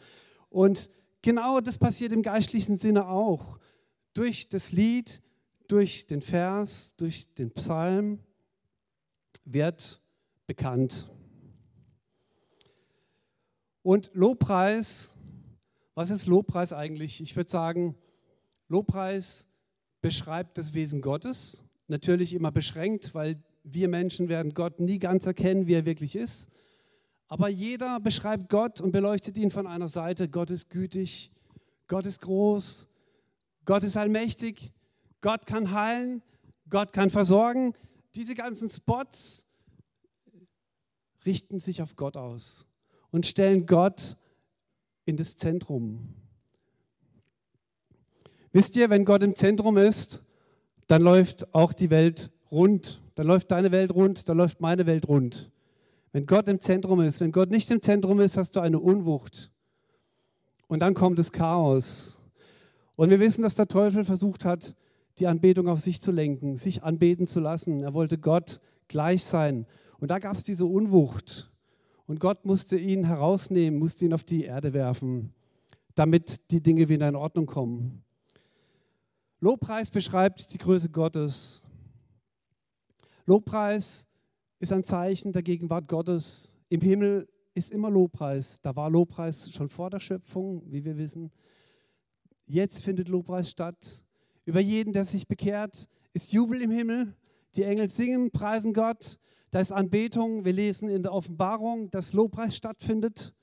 Und 0.49 0.89
genau 1.25 1.59
das 1.59 1.79
passiert 1.79 2.11
im 2.11 2.21
geistlichen 2.21 2.77
Sinne 2.77 3.07
auch. 3.07 3.57
Durch 4.13 4.47
das 4.47 4.71
Lied, 4.71 5.23
durch 5.67 6.05
den 6.05 6.21
Vers, 6.21 6.95
durch 6.97 7.33
den 7.33 7.51
Psalm 7.51 8.19
wird 9.43 9.99
bekannt. 10.45 11.09
Und 13.81 14.13
Lobpreis, 14.13 15.17
was 15.95 16.11
ist 16.11 16.27
Lobpreis 16.27 16.71
eigentlich? 16.73 17.19
Ich 17.21 17.35
würde 17.35 17.49
sagen, 17.49 17.95
Lobpreis 18.67 19.47
beschreibt 20.01 20.59
das 20.59 20.75
Wesen 20.75 21.01
Gottes, 21.01 21.63
natürlich 21.87 22.33
immer 22.33 22.51
beschränkt, 22.51 23.15
weil 23.15 23.41
wir 23.63 23.87
Menschen 23.87 24.29
werden 24.29 24.53
Gott 24.53 24.79
nie 24.79 24.99
ganz 24.99 25.25
erkennen, 25.25 25.65
wie 25.65 25.73
er 25.73 25.85
wirklich 25.85 26.15
ist. 26.15 26.49
Aber 27.27 27.49
jeder 27.49 27.99
beschreibt 27.99 28.49
Gott 28.49 28.81
und 28.81 28.91
beleuchtet 28.91 29.37
ihn 29.37 29.51
von 29.51 29.67
einer 29.67 29.87
Seite. 29.87 30.29
Gott 30.29 30.51
ist 30.51 30.69
gütig, 30.69 31.31
Gott 31.87 32.05
ist 32.05 32.21
groß, 32.21 32.87
Gott 33.65 33.83
ist 33.83 33.97
allmächtig, 33.97 34.71
Gott 35.21 35.45
kann 35.45 35.71
heilen, 35.71 36.21
Gott 36.69 36.93
kann 36.93 37.09
versorgen. 37.09 37.73
Diese 38.13 38.35
ganzen 38.35 38.69
Spots 38.69 39.45
richten 41.25 41.59
sich 41.59 41.81
auf 41.81 41.95
Gott 41.95 42.15
aus 42.15 42.65
und 43.11 43.25
stellen 43.25 43.65
Gott 43.65 44.17
in 45.05 45.17
das 45.17 45.35
Zentrum. 45.35 46.13
Wisst 48.51 48.75
ihr, 48.75 48.89
wenn 48.89 49.03
Gott 49.03 49.23
im 49.23 49.35
Zentrum 49.35 49.77
ist, 49.77 50.23
dann 50.87 51.01
läuft 51.01 51.53
auch 51.53 51.73
die 51.73 51.89
Welt 51.89 52.31
rund. 52.51 53.01
Dann 53.15 53.27
läuft 53.27 53.51
deine 53.51 53.71
Welt 53.71 53.93
rund, 53.93 54.29
dann 54.29 54.37
läuft 54.37 54.61
meine 54.61 54.85
Welt 54.85 55.07
rund. 55.07 55.51
Wenn 56.15 56.27
Gott 56.27 56.47
im 56.47 56.61
Zentrum 56.61 57.01
ist, 57.01 57.19
wenn 57.19 57.33
Gott 57.33 57.51
nicht 57.51 57.69
im 57.71 57.81
Zentrum 57.81 58.21
ist, 58.21 58.37
hast 58.37 58.55
du 58.55 58.61
eine 58.61 58.79
Unwucht. 58.79 59.51
Und 60.67 60.79
dann 60.79 60.93
kommt 60.93 61.19
das 61.19 61.33
Chaos. 61.33 62.21
Und 62.95 63.09
wir 63.09 63.19
wissen, 63.19 63.41
dass 63.41 63.55
der 63.55 63.67
Teufel 63.67 64.05
versucht 64.05 64.45
hat, 64.45 64.77
die 65.19 65.27
Anbetung 65.27 65.67
auf 65.67 65.81
sich 65.81 65.99
zu 65.99 66.13
lenken, 66.13 66.55
sich 66.55 66.83
anbeten 66.83 67.27
zu 67.27 67.41
lassen. 67.41 67.83
Er 67.83 67.93
wollte 67.93 68.17
Gott 68.17 68.61
gleich 68.87 69.25
sein. 69.25 69.67
Und 69.99 70.09
da 70.09 70.19
gab 70.19 70.37
es 70.37 70.45
diese 70.45 70.63
Unwucht. 70.63 71.51
Und 72.07 72.21
Gott 72.21 72.45
musste 72.45 72.77
ihn 72.77 73.03
herausnehmen, 73.03 73.77
musste 73.77 74.05
ihn 74.05 74.13
auf 74.13 74.23
die 74.23 74.45
Erde 74.45 74.71
werfen, 74.71 75.33
damit 75.95 76.49
die 76.49 76.63
Dinge 76.63 76.87
wieder 76.87 77.09
in 77.09 77.17
Ordnung 77.17 77.45
kommen. 77.45 78.05
Lobpreis 79.41 79.89
beschreibt 79.89 80.53
die 80.53 80.59
Größe 80.59 80.87
Gottes. 80.87 81.61
Lobpreis 83.25 84.07
ist 84.59 84.71
ein 84.71 84.83
Zeichen 84.83 85.33
der 85.33 85.43
Gegenwart 85.43 85.87
Gottes. 85.87 86.57
Im 86.69 86.81
Himmel 86.81 87.27
ist 87.53 87.71
immer 87.71 87.89
Lobpreis. 87.89 88.59
Da 88.61 88.75
war 88.75 88.89
Lobpreis 88.89 89.51
schon 89.51 89.69
vor 89.69 89.89
der 89.89 89.99
Schöpfung, 89.99 90.63
wie 90.71 90.83
wir 90.85 90.97
wissen. 90.97 91.31
Jetzt 92.45 92.83
findet 92.83 93.09
Lobpreis 93.09 93.49
statt. 93.49 94.03
Über 94.45 94.59
jeden, 94.59 94.93
der 94.93 95.05
sich 95.05 95.27
bekehrt, 95.27 95.87
ist 96.13 96.31
Jubel 96.31 96.61
im 96.61 96.71
Himmel. 96.71 97.13
Die 97.55 97.63
Engel 97.63 97.89
singen, 97.89 98.31
preisen 98.31 98.73
Gott. 98.73 99.17
Da 99.51 99.59
ist 99.59 99.71
Anbetung. 99.71 100.45
Wir 100.45 100.53
lesen 100.53 100.89
in 100.89 101.03
der 101.03 101.13
Offenbarung, 101.13 101.89
dass 101.91 102.13
Lobpreis 102.13 102.55
stattfindet. 102.55 103.33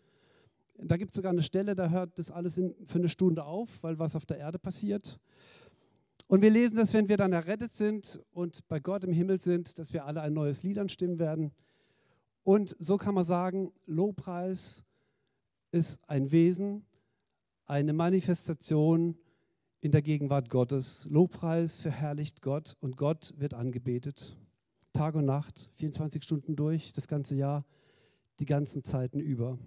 Da 0.85 0.97
gibt 0.97 1.13
es 1.13 1.17
sogar 1.17 1.33
eine 1.33 1.43
Stelle, 1.43 1.75
da 1.75 1.91
hört 1.91 2.19
das 2.19 2.31
alles 2.31 2.57
in, 2.57 2.75
für 2.85 2.99
eine 2.99 3.09
Stunde 3.09 3.45
auf, 3.45 3.83
weil 3.83 3.99
was 3.99 4.17
auf 4.17 4.27
der 4.27 4.39
Erde 4.39 4.59
passiert. 4.59 5.21
Und 6.33 6.41
wir 6.41 6.49
lesen, 6.49 6.77
dass 6.77 6.95
wenn 6.95 7.11
wir 7.11 7.19
dann 7.19 7.35
errettet 7.35 7.75
sind 7.75 8.19
und 8.33 8.67
bei 8.67 8.81
Gott 8.81 9.05
im 9.05 9.13
Himmel 9.13 9.39
sind, 9.39 9.79
dass 9.79 9.93
wir 9.93 10.07
alle 10.07 10.23
ein 10.23 10.33
neues 10.33 10.63
Lied 10.63 10.79
anstimmen 10.79 11.19
werden. 11.19 11.53
Und 12.43 12.75
so 12.79 12.97
kann 12.97 13.15
man 13.15 13.25
sagen, 13.25 13.71
Lobpreis 13.85 14.83
ist 15.73 16.01
ein 16.09 16.33
Wesen, 16.33 16.87
eine 17.67 17.93
Manifestation 17.93 19.19
in 19.83 19.93
der 19.93 20.01
Gegenwart 20.01 20.49
Gottes. 20.49 21.07
Lobpreis 21.11 21.79
verherrlicht 21.79 22.41
Gott 22.41 22.79
und 22.81 22.97
Gott 22.97 23.35
wird 23.37 23.53
angebetet. 23.53 24.35
Tag 24.95 25.17
und 25.17 25.27
Nacht, 25.27 25.69
24 25.75 26.25
Stunden 26.25 26.57
durch, 26.57 26.95
das 26.95 27.09
ganze 27.09 27.35
Jahr, 27.35 27.67
die 28.41 28.47
ganzen 28.47 28.85
Zeiten 28.85 29.21
über. 29.21 29.59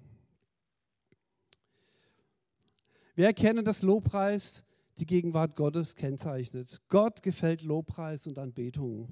Wir 3.14 3.28
erkennen, 3.28 3.64
dass 3.64 3.84
Lobpreis 3.84 4.66
die 4.98 5.06
Gegenwart 5.06 5.56
Gottes 5.56 5.96
kennzeichnet. 5.96 6.82
Gott 6.88 7.22
gefällt 7.22 7.62
Lobpreis 7.62 8.28
und 8.28 8.38
Anbetung. 8.38 9.10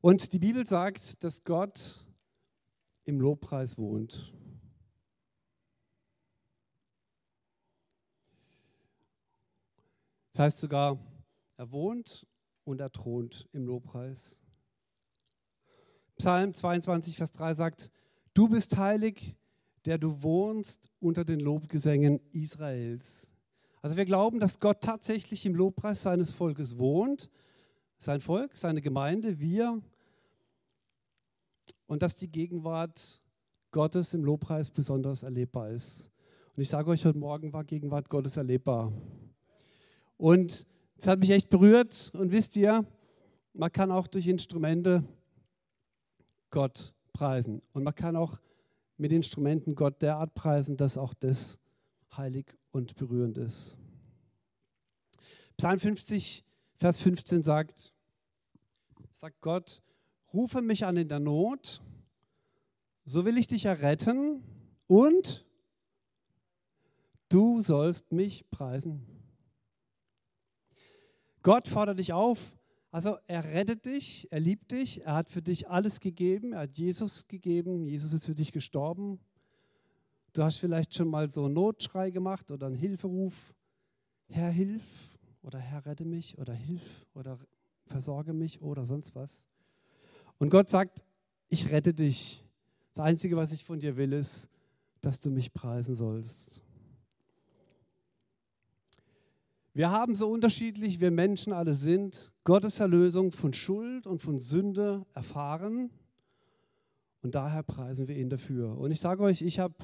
Und 0.00 0.32
die 0.32 0.38
Bibel 0.38 0.66
sagt, 0.66 1.22
dass 1.24 1.44
Gott 1.44 2.04
im 3.04 3.20
Lobpreis 3.20 3.78
wohnt. 3.78 4.32
Das 10.32 10.40
heißt 10.40 10.60
sogar, 10.60 10.98
er 11.56 11.72
wohnt 11.72 12.26
und 12.64 12.80
er 12.80 12.92
thront 12.92 13.48
im 13.52 13.64
Lobpreis. 13.64 14.44
Psalm 16.18 16.52
22, 16.52 17.16
Vers 17.16 17.32
3 17.32 17.54
sagt, 17.54 17.90
du 18.34 18.48
bist 18.48 18.76
heilig, 18.76 19.36
der 19.86 19.98
du 19.98 20.22
wohnst 20.22 20.90
unter 20.98 21.24
den 21.24 21.40
Lobgesängen 21.40 22.20
Israels. 22.32 23.30
Also 23.82 23.96
wir 23.96 24.04
glauben, 24.04 24.40
dass 24.40 24.58
Gott 24.58 24.80
tatsächlich 24.80 25.46
im 25.46 25.54
Lobpreis 25.54 26.02
seines 26.02 26.32
Volkes 26.32 26.76
wohnt, 26.76 27.30
sein 27.98 28.20
Volk, 28.20 28.56
seine 28.56 28.82
Gemeinde, 28.82 29.38
wir, 29.38 29.80
und 31.86 32.02
dass 32.02 32.16
die 32.16 32.28
Gegenwart 32.28 33.22
Gottes 33.70 34.12
im 34.12 34.24
Lobpreis 34.24 34.70
besonders 34.70 35.22
erlebbar 35.22 35.70
ist. 35.70 36.10
Und 36.56 36.62
ich 36.62 36.68
sage 36.68 36.90
euch, 36.90 37.04
heute 37.04 37.18
Morgen 37.18 37.52
war 37.52 37.62
Gegenwart 37.62 38.08
Gottes 38.08 38.36
erlebbar. 38.36 38.92
Und 40.16 40.66
es 40.96 41.06
hat 41.06 41.20
mich 41.20 41.30
echt 41.30 41.48
berührt. 41.48 42.10
Und 42.14 42.32
wisst 42.32 42.56
ihr, 42.56 42.84
man 43.52 43.70
kann 43.70 43.92
auch 43.92 44.08
durch 44.08 44.26
Instrumente 44.26 45.04
Gott 46.50 46.94
preisen. 47.12 47.62
Und 47.72 47.84
man 47.84 47.94
kann 47.94 48.16
auch 48.16 48.40
mit 48.96 49.12
Instrumenten 49.12 49.74
Gott 49.74 50.00
derart 50.02 50.34
preisen, 50.34 50.76
dass 50.76 50.96
auch 50.96 51.14
das 51.14 51.58
heilig 52.16 52.46
und 52.70 52.96
berührend 52.96 53.38
ist. 53.38 53.76
Psalm 55.56 55.78
50, 55.78 56.44
Vers 56.76 56.98
15 56.98 57.42
sagt, 57.42 57.92
sagt 59.12 59.40
Gott, 59.40 59.82
rufe 60.32 60.60
mich 60.62 60.84
an 60.84 60.96
in 60.96 61.08
der 61.08 61.20
Not, 61.20 61.82
so 63.04 63.24
will 63.24 63.38
ich 63.38 63.46
dich 63.46 63.64
erretten 63.64 64.42
und 64.86 65.46
du 67.28 67.62
sollst 67.62 68.12
mich 68.12 68.50
preisen. 68.50 69.06
Gott 71.42 71.68
fordert 71.68 71.98
dich 71.98 72.12
auf, 72.12 72.55
also 72.96 73.18
er 73.26 73.44
rettet 73.44 73.84
dich, 73.84 74.26
er 74.30 74.40
liebt 74.40 74.72
dich, 74.72 75.04
er 75.04 75.16
hat 75.16 75.28
für 75.28 75.42
dich 75.42 75.68
alles 75.68 76.00
gegeben, 76.00 76.54
er 76.54 76.60
hat 76.60 76.78
Jesus 76.78 77.28
gegeben, 77.28 77.86
Jesus 77.86 78.14
ist 78.14 78.24
für 78.24 78.34
dich 78.34 78.52
gestorben. 78.52 79.20
Du 80.32 80.42
hast 80.42 80.56
vielleicht 80.56 80.94
schon 80.94 81.08
mal 81.08 81.28
so 81.28 81.44
einen 81.44 81.52
Notschrei 81.52 82.10
gemacht 82.10 82.50
oder 82.50 82.68
einen 82.68 82.74
Hilferuf, 82.74 83.54
Herr, 84.30 84.48
hilf 84.48 84.82
oder 85.42 85.58
Herr, 85.58 85.84
rette 85.84 86.06
mich 86.06 86.38
oder 86.38 86.54
hilf 86.54 87.04
oder 87.12 87.38
versorge 87.84 88.32
mich 88.32 88.62
oder 88.62 88.86
sonst 88.86 89.14
was. 89.14 89.44
Und 90.38 90.48
Gott 90.48 90.70
sagt, 90.70 91.04
ich 91.48 91.70
rette 91.70 91.92
dich. 91.92 92.42
Das 92.94 93.04
Einzige, 93.04 93.36
was 93.36 93.52
ich 93.52 93.62
von 93.62 93.78
dir 93.78 93.98
will, 93.98 94.14
ist, 94.14 94.48
dass 95.02 95.20
du 95.20 95.28
mich 95.30 95.52
preisen 95.52 95.94
sollst. 95.94 96.62
Wir 99.76 99.90
haben 99.90 100.14
so 100.14 100.30
unterschiedlich, 100.30 101.00
wir 101.00 101.10
Menschen 101.10 101.52
alle 101.52 101.74
sind, 101.74 102.32
Gottes 102.44 102.80
Erlösung 102.80 103.30
von 103.30 103.52
Schuld 103.52 104.06
und 104.06 104.22
von 104.22 104.38
Sünde 104.38 105.04
erfahren. 105.12 105.90
Und 107.20 107.34
daher 107.34 107.62
preisen 107.62 108.08
wir 108.08 108.16
ihn 108.16 108.30
dafür. 108.30 108.78
Und 108.78 108.90
ich 108.90 109.00
sage 109.00 109.22
euch, 109.22 109.42
ich 109.42 109.58
habe, 109.58 109.74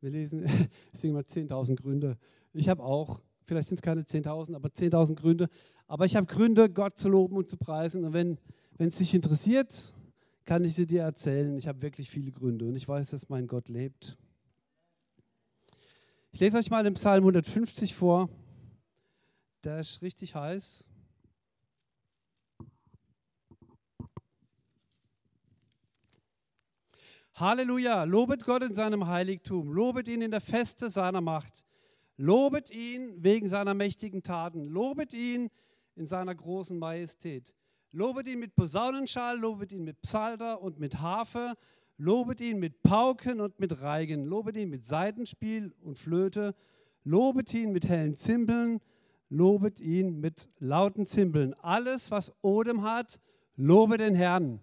wir 0.00 0.08
lesen, 0.08 0.44
ich 0.94 0.98
sage 0.98 1.12
mal 1.12 1.24
10.000 1.24 1.76
Gründe. 1.76 2.16
Ich 2.54 2.70
habe 2.70 2.82
auch, 2.82 3.20
vielleicht 3.42 3.68
sind 3.68 3.76
es 3.76 3.82
keine 3.82 4.00
10.000, 4.00 4.54
aber 4.54 4.70
10.000 4.70 5.14
Gründe. 5.14 5.50
Aber 5.86 6.06
ich 6.06 6.16
habe 6.16 6.26
Gründe, 6.26 6.70
Gott 6.70 6.96
zu 6.96 7.10
loben 7.10 7.36
und 7.36 7.50
zu 7.50 7.58
preisen. 7.58 8.02
Und 8.02 8.14
wenn 8.14 8.38
es 8.78 8.96
dich 8.96 9.12
interessiert, 9.12 9.92
kann 10.46 10.64
ich 10.64 10.74
sie 10.74 10.86
dir 10.86 11.02
erzählen. 11.02 11.54
Ich 11.58 11.68
habe 11.68 11.82
wirklich 11.82 12.08
viele 12.08 12.32
Gründe 12.32 12.64
und 12.64 12.76
ich 12.76 12.88
weiß, 12.88 13.10
dass 13.10 13.28
mein 13.28 13.46
Gott 13.46 13.68
lebt. 13.68 14.16
Ich 16.34 16.40
lese 16.40 16.56
euch 16.56 16.70
mal 16.70 16.82
den 16.82 16.94
Psalm 16.94 17.24
150 17.24 17.94
vor. 17.94 18.30
Der 19.64 19.80
ist 19.80 20.00
richtig 20.00 20.34
heiß. 20.34 20.88
Halleluja, 27.34 28.04
lobet 28.04 28.44
Gott 28.44 28.62
in 28.62 28.72
seinem 28.72 29.06
Heiligtum, 29.06 29.72
lobet 29.72 30.08
ihn 30.08 30.22
in 30.22 30.30
der 30.30 30.40
Feste 30.40 30.88
seiner 30.88 31.20
Macht, 31.20 31.66
lobet 32.16 32.70
ihn 32.70 33.22
wegen 33.22 33.48
seiner 33.48 33.74
mächtigen 33.74 34.22
Taten, 34.22 34.64
lobet 34.64 35.12
ihn 35.12 35.50
in 35.96 36.06
seiner 36.06 36.34
großen 36.34 36.78
Majestät, 36.78 37.54
lobet 37.90 38.26
ihn 38.26 38.38
mit 38.38 38.54
Posaunenschall, 38.54 39.38
lobet 39.38 39.72
ihn 39.72 39.84
mit 39.84 40.00
Psalter 40.00 40.62
und 40.62 40.78
mit 40.78 40.98
Harfe, 40.98 41.56
Lobet 41.98 42.40
ihn 42.40 42.58
mit 42.58 42.82
Pauken 42.82 43.40
und 43.40 43.60
mit 43.60 43.80
Reigen, 43.80 44.24
lobet 44.24 44.56
ihn 44.56 44.70
mit 44.70 44.84
Seitenspiel 44.84 45.72
und 45.82 45.98
Flöte, 45.98 46.54
lobet 47.04 47.52
ihn 47.54 47.72
mit 47.72 47.88
hellen 47.88 48.14
Zimbeln, 48.14 48.80
lobet 49.28 49.80
ihn 49.80 50.20
mit 50.20 50.48
lauten 50.58 51.06
Zimbeln. 51.06 51.54
Alles, 51.54 52.10
was 52.10 52.32
Odem 52.42 52.82
hat, 52.82 53.20
lobe 53.56 53.98
den 53.98 54.14
Herrn. 54.14 54.60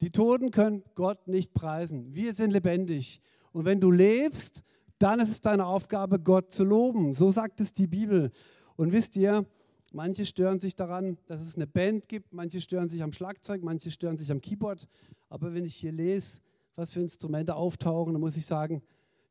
Die 0.00 0.10
Toten 0.10 0.50
können 0.50 0.82
Gott 0.94 1.28
nicht 1.28 1.52
preisen. 1.52 2.14
Wir 2.14 2.32
sind 2.32 2.52
lebendig. 2.52 3.20
Und 3.52 3.64
wenn 3.64 3.80
du 3.80 3.90
lebst, 3.90 4.62
dann 4.98 5.20
ist 5.20 5.30
es 5.30 5.40
deine 5.40 5.66
Aufgabe, 5.66 6.18
Gott 6.18 6.52
zu 6.52 6.64
loben. 6.64 7.12
So 7.12 7.30
sagt 7.30 7.60
es 7.60 7.72
die 7.72 7.86
Bibel. 7.86 8.30
Und 8.76 8.92
wisst 8.92 9.16
ihr, 9.16 9.46
manche 9.92 10.24
stören 10.24 10.60
sich 10.60 10.76
daran, 10.76 11.18
dass 11.26 11.40
es 11.42 11.56
eine 11.56 11.66
Band 11.66 12.08
gibt, 12.08 12.32
manche 12.32 12.60
stören 12.60 12.88
sich 12.88 13.02
am 13.02 13.12
Schlagzeug, 13.12 13.62
manche 13.62 13.90
stören 13.90 14.16
sich 14.16 14.30
am 14.30 14.40
Keyboard. 14.40 14.88
Aber 15.28 15.52
wenn 15.54 15.64
ich 15.64 15.76
hier 15.76 15.92
lese, 15.92 16.40
was 16.80 16.92
für 16.92 17.00
Instrumente 17.00 17.54
auftauchen, 17.54 18.14
dann 18.14 18.20
muss 18.20 18.36
ich 18.36 18.46
sagen, 18.46 18.82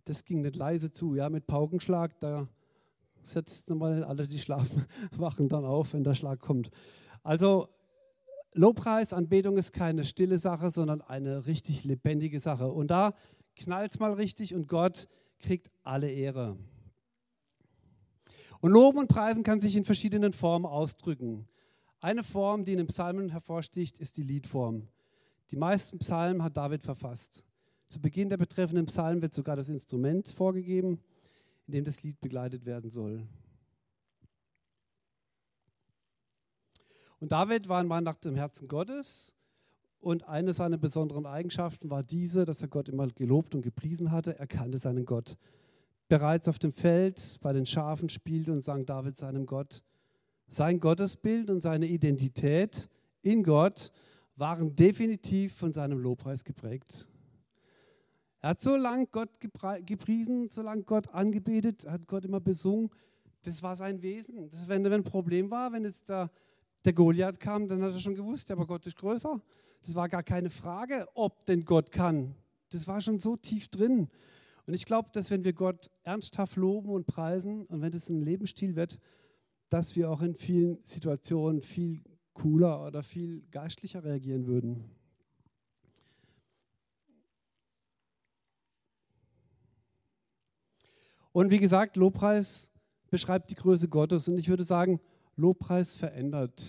das 0.06 0.24
ging 0.24 0.42
nicht 0.42 0.56
leise 0.56 0.92
zu. 0.92 1.16
Ja, 1.16 1.30
mit 1.30 1.48
Paukenschlag, 1.48 2.18
da 2.20 2.48
setzt 3.24 3.70
mal 3.72 4.04
alle, 4.04 4.28
die 4.28 4.40
schlafen, 4.40 4.86
wachen 5.18 5.50
dann 5.50 5.66
auf, 5.66 5.94
wenn 5.94 6.04
der 6.04 6.14
Schlag 6.14 6.40
kommt. 6.40 6.70
Also 7.24 7.68
Lobpreis, 8.54 9.14
Anbetung 9.14 9.58
ist 9.58 9.74
keine 9.74 10.06
stille 10.06 10.38
Sache, 10.38 10.70
sondern 10.70 11.02
eine 11.02 11.46
richtig 11.48 11.84
lebendige 11.84 12.40
Sache. 12.40 12.72
Und 12.72 12.92
da 12.92 13.14
knallt 13.56 13.92
es 13.92 14.00
mal 14.00 14.14
richtig 14.14 14.54
und 14.54 14.68
Gott 14.68 15.08
kriegt 15.40 15.72
alle 15.84 16.10
Ehre. 16.10 16.56
Und 18.62 18.72
Loben 18.72 19.00
und 19.00 19.08
Preisen 19.08 19.44
kann 19.44 19.62
sich 19.62 19.76
in 19.76 19.86
verschiedenen 19.86 20.34
Formen 20.34 20.66
ausdrücken. 20.66 21.48
Eine 22.00 22.24
Form, 22.24 22.64
die 22.64 22.74
in 22.74 22.78
den 22.78 22.88
Psalmen 22.88 23.30
hervorsticht, 23.30 23.98
ist 23.98 24.18
die 24.18 24.24
Liedform. 24.24 24.88
Die 25.52 25.56
meisten 25.56 25.98
Psalmen 26.00 26.44
hat 26.44 26.58
David 26.58 26.84
verfasst. 26.84 27.44
Zu 27.88 28.00
Beginn 28.00 28.30
der 28.30 28.38
betreffenden 28.38 28.86
Psalmen 28.86 29.22
wird 29.22 29.34
sogar 29.34 29.56
das 29.56 29.70
Instrument 29.70 30.30
vorgegeben, 30.30 31.00
in 31.66 31.74
dem 31.74 31.84
das 31.84 32.04
Lied 32.04 32.20
begleitet 32.22 32.66
werden 32.66 32.90
soll. 32.90 33.28
Und 37.20 37.32
David 37.32 37.68
war 37.68 37.80
ein 37.80 37.88
Mann 37.88 38.04
nach 38.04 38.18
dem 38.18 38.36
Herzen 38.36 38.68
Gottes 38.68 39.36
und 40.00 40.28
eine 40.28 40.54
seiner 40.54 40.78
besonderen 40.78 41.26
Eigenschaften 41.26 41.90
war 41.90 42.04
diese, 42.04 42.46
dass 42.46 42.62
er 42.62 42.70
Gott 42.70 42.88
immer 42.88 43.08
gelobt 43.08 43.54
und 43.56 43.62
gepriesen 43.62 44.12
hatte. 44.12 44.40
Er 44.40 44.48
kannte 44.48 44.78
seinen 44.78 45.06
Gott. 45.06 45.36
Bereits 46.08 46.48
auf 46.48 46.60
dem 46.60 46.72
Feld 46.72 47.38
bei 47.42 47.52
den 47.54 47.66
Schafen 47.66 48.10
spielte 48.10 48.54
und 48.54 48.62
sang 48.62 48.86
David 48.86 49.18
seinem 49.18 49.46
Gott. 49.46 49.84
Sein 50.48 50.80
Gottesbild 50.80 51.50
und 51.50 51.60
seine 51.60 51.88
Identität 51.88 52.90
in 53.22 53.44
Gott 53.44 53.92
waren 54.40 54.76
definitiv 54.76 55.54
von 55.54 55.74
seinem 55.74 56.00
Lobpreis 56.00 56.44
geprägt. 56.44 57.08
Er 58.42 58.52
hat 58.52 58.62
so 58.62 58.78
lange 58.78 59.06
Gott 59.08 59.30
gepriesen, 59.40 60.48
so 60.48 60.62
lange 60.62 60.84
Gott 60.84 61.10
angebetet, 61.14 61.86
hat 61.86 62.08
Gott 62.08 62.24
immer 62.24 62.40
besungen. 62.40 62.90
Das 63.44 63.62
war 63.62 63.76
sein 63.76 64.02
Wesen. 64.02 64.50
Das, 64.50 64.68
wenn, 64.68 64.84
wenn 64.86 64.94
ein 64.94 65.04
Problem 65.04 65.52
war, 65.52 65.74
wenn 65.74 65.84
jetzt 65.84 66.08
der, 66.08 66.32
der 66.86 66.94
Goliath 66.94 67.40
kam, 67.40 67.68
dann 67.68 67.82
hat 67.84 67.92
er 67.92 68.00
schon 68.00 68.16
gewusst, 68.16 68.50
aber 68.50 68.66
Gott 68.66 68.86
ist 68.88 68.96
größer. 68.96 69.42
Das 69.86 69.96
war 69.96 70.08
gar 70.08 70.24
keine 70.24 70.50
Frage, 70.50 71.08
ob 71.16 71.46
denn 71.46 71.66
Gott 71.66 71.92
kann. 71.92 72.34
Das 72.70 72.88
war 72.88 73.02
schon 73.02 73.20
so 73.20 73.36
tief 73.36 73.68
drin. 73.68 74.08
Und 74.66 74.74
ich 74.74 74.86
glaube, 74.86 75.10
dass 75.12 75.32
wenn 75.32 75.44
wir 75.44 75.54
Gott 75.54 75.90
ernsthaft 76.04 76.56
loben 76.56 76.90
und 76.90 77.08
preisen 77.08 77.66
und 77.66 77.82
wenn 77.82 77.92
das 77.92 78.10
ein 78.10 78.22
Lebensstil 78.22 78.76
wird, 78.76 79.00
dass 79.70 79.96
wir 79.96 80.10
auch 80.10 80.22
in 80.22 80.36
vielen 80.36 80.82
Situationen 80.82 81.62
viel 81.62 82.04
cooler 82.40 82.86
oder 82.86 83.04
viel 83.04 83.44
geistlicher 83.52 84.04
reagieren 84.04 84.48
würden. 84.48 84.90
Und 91.32 91.52
wie 91.52 91.60
gesagt, 91.60 91.96
Lobpreis 91.96 92.72
beschreibt 93.10 93.50
die 93.52 93.56
Größe 93.56 93.88
Gottes 93.88 94.28
und 94.28 94.38
ich 94.38 94.50
würde 94.50 94.64
sagen, 94.64 95.00
Lobpreis 95.36 95.96
verändert. 95.96 96.62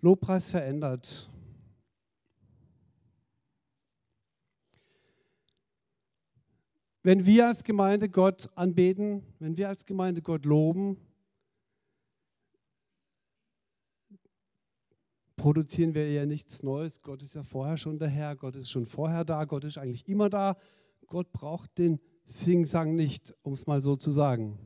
Lobpreis 0.00 0.50
verändert. 0.50 1.30
Wenn 7.02 7.26
wir 7.26 7.48
als 7.48 7.64
Gemeinde 7.64 8.08
Gott 8.08 8.50
anbeten, 8.54 9.22
wenn 9.38 9.56
wir 9.56 9.68
als 9.68 9.86
Gemeinde 9.86 10.22
Gott 10.22 10.44
loben, 10.44 10.96
produzieren 15.42 15.92
wir 15.92 16.08
ja 16.08 16.24
nichts 16.24 16.62
Neues. 16.62 17.02
Gott 17.02 17.20
ist 17.20 17.34
ja 17.34 17.42
vorher 17.42 17.76
schon 17.76 17.98
der 17.98 18.06
Herr, 18.06 18.36
Gott 18.36 18.54
ist 18.54 18.70
schon 18.70 18.86
vorher 18.86 19.24
da, 19.24 19.44
Gott 19.44 19.64
ist 19.64 19.76
eigentlich 19.76 20.06
immer 20.06 20.30
da. 20.30 20.56
Gott 21.08 21.32
braucht 21.32 21.78
den 21.78 21.98
Sing-Sang 22.26 22.94
nicht, 22.94 23.34
um 23.42 23.54
es 23.54 23.66
mal 23.66 23.80
so 23.80 23.96
zu 23.96 24.12
sagen. 24.12 24.56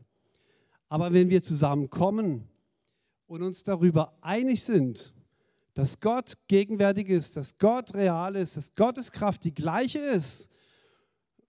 Aber 0.90 1.14
wenn 1.14 1.30
wir 1.30 1.42
zusammenkommen 1.42 2.47
und 3.26 3.42
uns 3.42 3.62
darüber 3.62 4.18
einig 4.21 4.64
sind, 4.64 5.14
dass 5.73 5.99
Gott 5.99 6.35
gegenwärtig 6.47 7.09
ist, 7.09 7.38
dass 7.38 7.56
Gott 7.56 7.95
real 7.95 8.37
ist, 8.37 8.59
dass 8.59 8.75
Gottes 8.75 9.11
Kraft 9.11 9.45
die 9.45 9.54
gleiche 9.54 10.00
ist, 10.00 10.50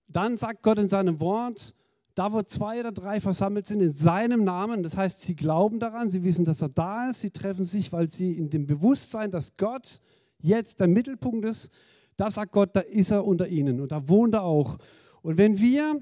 dann 0.07 0.37
sagt 0.37 0.63
Gott 0.63 0.77
in 0.77 0.87
seinem 0.87 1.19
Wort, 1.19 1.75
da 2.17 2.33
wo 2.33 2.41
zwei 2.41 2.79
oder 2.79 2.91
drei 2.91 3.21
versammelt 3.21 3.67
sind 3.67 3.79
in 3.79 3.93
seinem 3.93 4.43
Namen, 4.43 4.81
das 4.81 4.97
heißt, 4.97 5.21
sie 5.21 5.35
glauben 5.35 5.79
daran, 5.79 6.09
sie 6.09 6.23
wissen, 6.23 6.45
dass 6.45 6.63
er 6.63 6.69
da 6.69 7.11
ist, 7.11 7.21
sie 7.21 7.29
treffen 7.29 7.63
sich, 7.63 7.93
weil 7.93 8.07
sie 8.07 8.31
in 8.31 8.49
dem 8.49 8.65
Bewusstsein, 8.65 9.29
dass 9.29 9.55
Gott 9.55 10.01
jetzt 10.39 10.79
der 10.79 10.87
Mittelpunkt 10.87 11.45
ist, 11.45 11.69
da 12.15 12.31
sagt 12.31 12.53
Gott, 12.53 12.75
da 12.75 12.79
ist 12.79 13.11
er 13.11 13.23
unter 13.23 13.47
ihnen 13.47 13.79
und 13.79 13.91
da 13.91 14.09
wohnt 14.09 14.33
er 14.33 14.41
auch. 14.41 14.79
Und 15.21 15.37
wenn 15.37 15.59
wir 15.59 16.01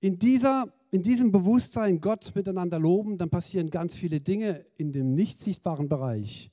in, 0.00 0.18
dieser, 0.18 0.72
in 0.90 1.02
diesem 1.02 1.30
Bewusstsein 1.30 2.00
Gott 2.00 2.32
miteinander 2.34 2.78
loben, 2.78 3.18
dann 3.18 3.28
passieren 3.28 3.68
ganz 3.68 3.94
viele 3.94 4.18
Dinge 4.18 4.64
in 4.78 4.92
dem 4.92 5.14
nicht 5.14 5.40
sichtbaren 5.40 5.90
Bereich. 5.90 6.50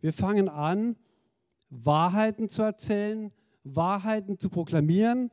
Wir 0.00 0.12
fangen 0.12 0.48
an, 0.48 0.96
Wahrheiten 1.70 2.48
zu 2.48 2.62
erzählen, 2.62 3.30
Wahrheiten 3.62 4.40
zu 4.40 4.48
proklamieren, 4.48 5.30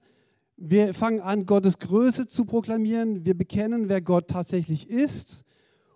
wir 0.63 0.93
fangen 0.93 1.21
an, 1.21 1.47
Gottes 1.47 1.79
Größe 1.79 2.27
zu 2.27 2.45
proklamieren. 2.45 3.25
Wir 3.25 3.35
bekennen, 3.35 3.89
wer 3.89 3.99
Gott 3.99 4.27
tatsächlich 4.27 4.87
ist. 4.87 5.43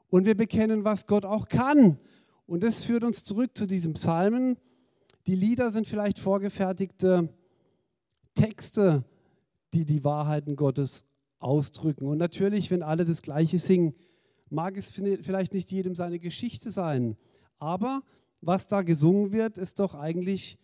Und 0.09 0.25
wir 0.25 0.35
bekennen, 0.35 0.83
was 0.83 1.05
Gott 1.05 1.23
auch 1.23 1.47
kann. 1.47 1.99
Und 2.47 2.63
das 2.63 2.83
führt 2.83 3.03
uns 3.03 3.23
zurück 3.23 3.55
zu 3.55 3.67
diesem 3.67 3.93
Psalmen. 3.93 4.57
Die 5.27 5.35
Lieder 5.35 5.69
sind 5.69 5.85
vielleicht 5.85 6.17
vorgefertigte 6.17 7.29
Texte, 8.33 9.03
die 9.75 9.85
die 9.85 10.03
Wahrheiten 10.03 10.55
Gottes 10.55 11.05
ausdrücken. 11.37 12.07
Und 12.07 12.17
natürlich, 12.17 12.71
wenn 12.71 12.81
alle 12.81 13.05
das 13.05 13.21
Gleiche 13.21 13.59
singen, 13.59 13.93
mag 14.49 14.77
es 14.77 14.89
vielleicht 14.89 15.53
nicht 15.53 15.69
jedem 15.69 15.93
seine 15.93 16.17
Geschichte 16.17 16.71
sein. 16.71 17.17
Aber 17.59 18.01
was 18.41 18.65
da 18.65 18.81
gesungen 18.81 19.31
wird, 19.31 19.59
ist 19.59 19.79
doch 19.79 19.93
eigentlich 19.93 20.57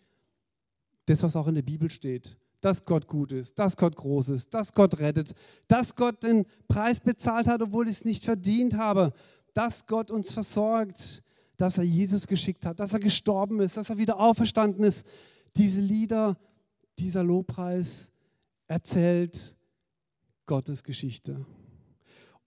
das, 1.06 1.22
was 1.22 1.36
auch 1.36 1.46
in 1.46 1.54
der 1.54 1.62
Bibel 1.62 1.88
steht 1.88 2.36
dass 2.64 2.84
Gott 2.84 3.08
gut 3.08 3.32
ist, 3.32 3.58
dass 3.58 3.76
Gott 3.76 3.96
groß 3.96 4.30
ist, 4.30 4.54
dass 4.54 4.72
Gott 4.72 4.98
rettet, 4.98 5.34
dass 5.68 5.94
Gott 5.94 6.22
den 6.22 6.46
Preis 6.68 7.00
bezahlt 7.00 7.46
hat, 7.46 7.60
obwohl 7.60 7.88
ich 7.88 7.98
es 7.98 8.04
nicht 8.04 8.24
verdient 8.24 8.74
habe, 8.74 9.12
dass 9.52 9.86
Gott 9.86 10.10
uns 10.10 10.32
versorgt, 10.32 11.22
dass 11.56 11.76
er 11.76 11.84
Jesus 11.84 12.26
geschickt 12.26 12.64
hat, 12.64 12.80
dass 12.80 12.92
er 12.92 13.00
gestorben 13.00 13.60
ist, 13.60 13.76
dass 13.76 13.90
er 13.90 13.98
wieder 13.98 14.18
auferstanden 14.18 14.84
ist. 14.84 15.06
Diese 15.56 15.80
Lieder, 15.80 16.38
dieser 16.98 17.22
Lobpreis 17.22 18.10
erzählt 18.68 19.56
Gottes 20.46 20.82
Geschichte. 20.82 21.44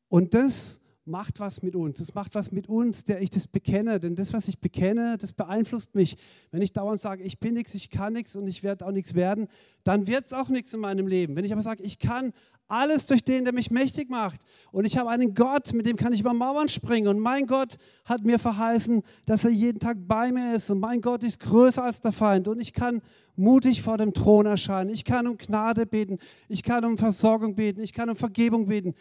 Und 0.07 0.33
das 0.33 0.79
macht 1.05 1.39
was 1.39 1.61
mit 1.61 1.75
uns. 1.75 1.99
Das 1.99 2.15
macht 2.15 2.33
was 2.33 2.51
mit 2.51 2.67
uns, 2.67 3.05
der 3.05 3.21
ich 3.21 3.29
das 3.29 3.47
bekenne. 3.47 3.99
Denn 3.99 4.15
das, 4.15 4.33
was 4.33 4.47
ich 4.47 4.59
bekenne, 4.59 5.17
das 5.19 5.33
beeinflusst 5.33 5.93
mich. 5.93 6.17
Wenn 6.51 6.61
ich 6.61 6.73
dauernd 6.73 6.99
sage, 6.99 7.23
ich 7.23 7.39
bin 7.39 7.53
nichts, 7.53 7.75
ich 7.75 7.91
kann 7.91 8.13
nichts 8.13 8.35
und 8.35 8.47
ich 8.47 8.63
werde 8.63 8.85
auch 8.85 8.91
nichts 8.91 9.13
werden, 9.13 9.47
dann 9.83 10.07
wird 10.07 10.25
es 10.25 10.33
auch 10.33 10.49
nichts 10.49 10.73
in 10.73 10.79
meinem 10.79 11.07
Leben. 11.07 11.35
Wenn 11.35 11.45
ich 11.45 11.53
aber 11.53 11.61
sage, 11.61 11.83
ich 11.83 11.99
kann 11.99 12.33
alles 12.67 13.05
durch 13.05 13.23
den, 13.23 13.43
der 13.43 13.53
mich 13.53 13.69
mächtig 13.69 14.09
macht 14.09 14.41
und 14.71 14.85
ich 14.85 14.97
habe 14.97 15.11
einen 15.11 15.35
Gott, 15.35 15.73
mit 15.73 15.85
dem 15.85 15.97
kann 15.97 16.13
ich 16.13 16.21
über 16.21 16.33
Mauern 16.33 16.67
springen 16.67 17.07
und 17.07 17.19
mein 17.19 17.45
Gott 17.45 17.77
hat 18.05 18.23
mir 18.23 18.39
verheißen, 18.39 19.03
dass 19.27 19.45
er 19.45 19.51
jeden 19.51 19.79
Tag 19.79 19.97
bei 20.07 20.31
mir 20.31 20.55
ist 20.55 20.71
und 20.71 20.79
mein 20.79 21.01
Gott 21.01 21.23
ist 21.23 21.39
größer 21.39 21.83
als 21.83 22.01
der 22.01 22.11
Feind 22.11 22.47
und 22.47 22.59
ich 22.59 22.73
kann 22.73 23.03
mutig 23.35 23.83
vor 23.83 23.99
dem 23.99 24.13
Thron 24.13 24.47
erscheinen. 24.47 24.89
Ich 24.89 25.05
kann 25.05 25.27
um 25.27 25.37
Gnade 25.37 25.85
beten, 25.85 26.17
ich 26.47 26.63
kann 26.63 26.85
um 26.85 26.97
Versorgung 26.97 27.53
beten, 27.53 27.81
ich 27.81 27.93
kann 27.93 28.09
um 28.09 28.15
Vergebung 28.15 28.65
beten 28.65 28.95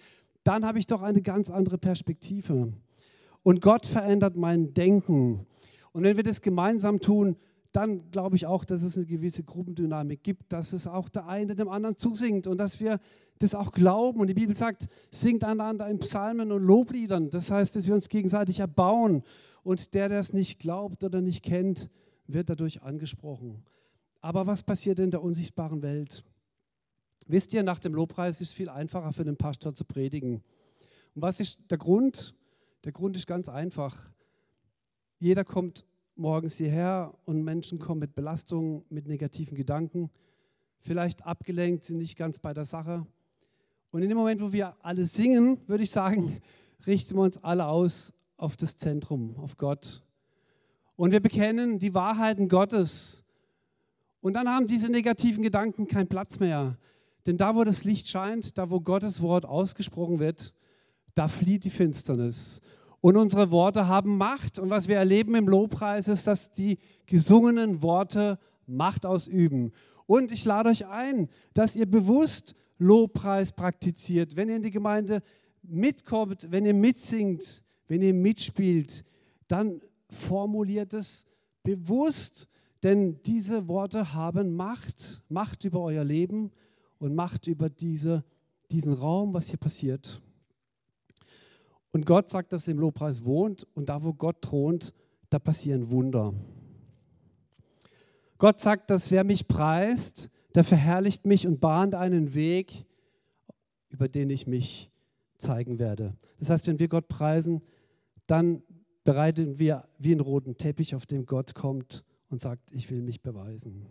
dann 0.44 0.64
habe 0.64 0.78
ich 0.78 0.86
doch 0.86 1.02
eine 1.02 1.22
ganz 1.22 1.50
andere 1.50 1.78
Perspektive. 1.78 2.72
Und 3.42 3.60
Gott 3.60 3.86
verändert 3.86 4.36
mein 4.36 4.72
Denken. 4.72 5.46
Und 5.92 6.04
wenn 6.04 6.16
wir 6.16 6.24
das 6.24 6.40
gemeinsam 6.40 7.00
tun, 7.00 7.36
dann 7.72 8.10
glaube 8.12 8.36
ich 8.36 8.46
auch, 8.46 8.64
dass 8.64 8.82
es 8.82 8.96
eine 8.96 9.06
gewisse 9.06 9.42
Gruppendynamik 9.42 10.22
gibt, 10.22 10.52
dass 10.52 10.72
es 10.72 10.86
auch 10.86 11.08
der 11.08 11.26
eine 11.26 11.56
dem 11.56 11.68
anderen 11.68 11.96
zusingt 11.96 12.46
und 12.46 12.58
dass 12.58 12.78
wir 12.78 13.00
das 13.40 13.54
auch 13.54 13.72
glauben. 13.72 14.20
Und 14.20 14.28
die 14.28 14.34
Bibel 14.34 14.54
sagt, 14.54 14.86
singt 15.10 15.42
einander 15.42 15.88
in 15.88 15.98
Psalmen 15.98 16.52
und 16.52 16.62
Lobliedern. 16.62 17.30
Das 17.30 17.50
heißt, 17.50 17.74
dass 17.74 17.86
wir 17.86 17.94
uns 17.94 18.08
gegenseitig 18.08 18.60
erbauen. 18.60 19.24
Und 19.64 19.94
der, 19.94 20.08
der 20.08 20.20
es 20.20 20.32
nicht 20.32 20.60
glaubt 20.60 21.02
oder 21.02 21.20
nicht 21.20 21.42
kennt, 21.42 21.90
wird 22.26 22.48
dadurch 22.48 22.82
angesprochen. 22.82 23.64
Aber 24.20 24.46
was 24.46 24.62
passiert 24.62 25.00
in 25.00 25.10
der 25.10 25.22
unsichtbaren 25.22 25.82
Welt? 25.82 26.24
Wisst 27.26 27.54
ihr, 27.54 27.62
nach 27.62 27.78
dem 27.78 27.94
Lobpreis 27.94 28.40
ist 28.40 28.48
es 28.48 28.52
viel 28.54 28.68
einfacher 28.68 29.12
für 29.12 29.24
den 29.24 29.36
Pastor 29.36 29.74
zu 29.74 29.84
predigen. 29.84 30.42
Und 31.14 31.22
was 31.22 31.40
ist 31.40 31.60
der 31.70 31.78
Grund? 31.78 32.34
Der 32.84 32.92
Grund 32.92 33.16
ist 33.16 33.26
ganz 33.26 33.48
einfach. 33.48 33.96
Jeder 35.18 35.44
kommt 35.44 35.86
morgens 36.16 36.56
hierher 36.56 37.14
und 37.24 37.42
Menschen 37.42 37.78
kommen 37.78 38.00
mit 38.00 38.14
Belastungen, 38.14 38.84
mit 38.88 39.06
negativen 39.06 39.56
Gedanken, 39.56 40.10
vielleicht 40.80 41.24
abgelenkt, 41.24 41.84
sind 41.84 41.98
nicht 41.98 42.16
ganz 42.16 42.38
bei 42.38 42.52
der 42.52 42.66
Sache. 42.66 43.06
Und 43.90 44.02
in 44.02 44.08
dem 44.08 44.18
Moment, 44.18 44.40
wo 44.40 44.52
wir 44.52 44.76
alle 44.82 45.06
singen, 45.06 45.58
würde 45.66 45.84
ich 45.84 45.90
sagen, 45.90 46.40
richten 46.86 47.16
wir 47.16 47.22
uns 47.22 47.42
alle 47.42 47.66
aus 47.66 48.12
auf 48.36 48.56
das 48.56 48.76
Zentrum, 48.76 49.36
auf 49.38 49.56
Gott. 49.56 50.04
Und 50.96 51.10
wir 51.10 51.20
bekennen 51.20 51.78
die 51.78 51.94
Wahrheiten 51.94 52.48
Gottes. 52.48 53.24
Und 54.20 54.34
dann 54.34 54.48
haben 54.48 54.66
diese 54.66 54.90
negativen 54.90 55.42
Gedanken 55.42 55.86
keinen 55.86 56.08
Platz 56.08 56.38
mehr. 56.38 56.76
Denn 57.26 57.36
da, 57.36 57.54
wo 57.54 57.64
das 57.64 57.84
Licht 57.84 58.08
scheint, 58.08 58.58
da, 58.58 58.70
wo 58.70 58.80
Gottes 58.80 59.22
Wort 59.22 59.46
ausgesprochen 59.46 60.18
wird, 60.18 60.52
da 61.14 61.28
flieht 61.28 61.64
die 61.64 61.70
Finsternis. 61.70 62.60
Und 63.00 63.16
unsere 63.16 63.50
Worte 63.50 63.86
haben 63.86 64.16
Macht. 64.16 64.58
Und 64.58 64.70
was 64.70 64.88
wir 64.88 64.96
erleben 64.96 65.34
im 65.34 65.48
Lobpreis 65.48 66.08
ist, 66.08 66.26
dass 66.26 66.52
die 66.52 66.78
gesungenen 67.06 67.82
Worte 67.82 68.38
Macht 68.66 69.06
ausüben. 69.06 69.72
Und 70.06 70.32
ich 70.32 70.44
lade 70.44 70.70
euch 70.70 70.86
ein, 70.86 71.28
dass 71.52 71.76
ihr 71.76 71.86
bewusst 71.86 72.54
Lobpreis 72.78 73.52
praktiziert. 73.52 74.36
Wenn 74.36 74.48
ihr 74.48 74.56
in 74.56 74.62
die 74.62 74.70
Gemeinde 74.70 75.22
mitkommt, 75.62 76.50
wenn 76.50 76.64
ihr 76.66 76.74
mitsingt, 76.74 77.62
wenn 77.88 78.02
ihr 78.02 78.14
mitspielt, 78.14 79.04
dann 79.48 79.80
formuliert 80.10 80.94
es 80.94 81.26
bewusst, 81.62 82.48
denn 82.82 83.20
diese 83.22 83.68
Worte 83.68 84.14
haben 84.14 84.56
Macht, 84.56 85.22
Macht 85.28 85.64
über 85.64 85.80
euer 85.80 86.04
Leben 86.04 86.50
und 87.04 87.14
Macht 87.14 87.46
über 87.48 87.68
diese, 87.68 88.24
diesen 88.70 88.94
Raum, 88.94 89.34
was 89.34 89.48
hier 89.48 89.58
passiert. 89.58 90.22
Und 91.92 92.06
Gott 92.06 92.30
sagt, 92.30 92.54
dass 92.54 92.66
er 92.66 92.72
im 92.72 92.78
Lobpreis 92.78 93.24
wohnt 93.24 93.66
und 93.74 93.90
da, 93.90 94.02
wo 94.02 94.14
Gott 94.14 94.40
thront, 94.40 94.94
da 95.28 95.38
passieren 95.38 95.90
Wunder. 95.90 96.32
Gott 98.38 98.58
sagt, 98.58 98.90
dass 98.90 99.10
wer 99.10 99.22
mich 99.22 99.46
preist, 99.46 100.30
der 100.54 100.64
verherrlicht 100.64 101.26
mich 101.26 101.46
und 101.46 101.60
bahnt 101.60 101.94
einen 101.94 102.32
Weg, 102.32 102.86
über 103.90 104.08
den 104.08 104.30
ich 104.30 104.46
mich 104.46 104.90
zeigen 105.36 105.78
werde. 105.78 106.16
Das 106.38 106.48
heißt, 106.48 106.66
wenn 106.68 106.78
wir 106.78 106.88
Gott 106.88 107.08
preisen, 107.08 107.60
dann 108.26 108.62
bereiten 109.04 109.58
wir 109.58 109.86
wie 109.98 110.12
einen 110.12 110.20
roten 110.20 110.56
Teppich, 110.56 110.94
auf 110.94 111.04
dem 111.04 111.26
Gott 111.26 111.54
kommt 111.54 112.02
und 112.30 112.40
sagt, 112.40 112.62
ich 112.72 112.90
will 112.90 113.02
mich 113.02 113.20
beweisen. 113.20 113.86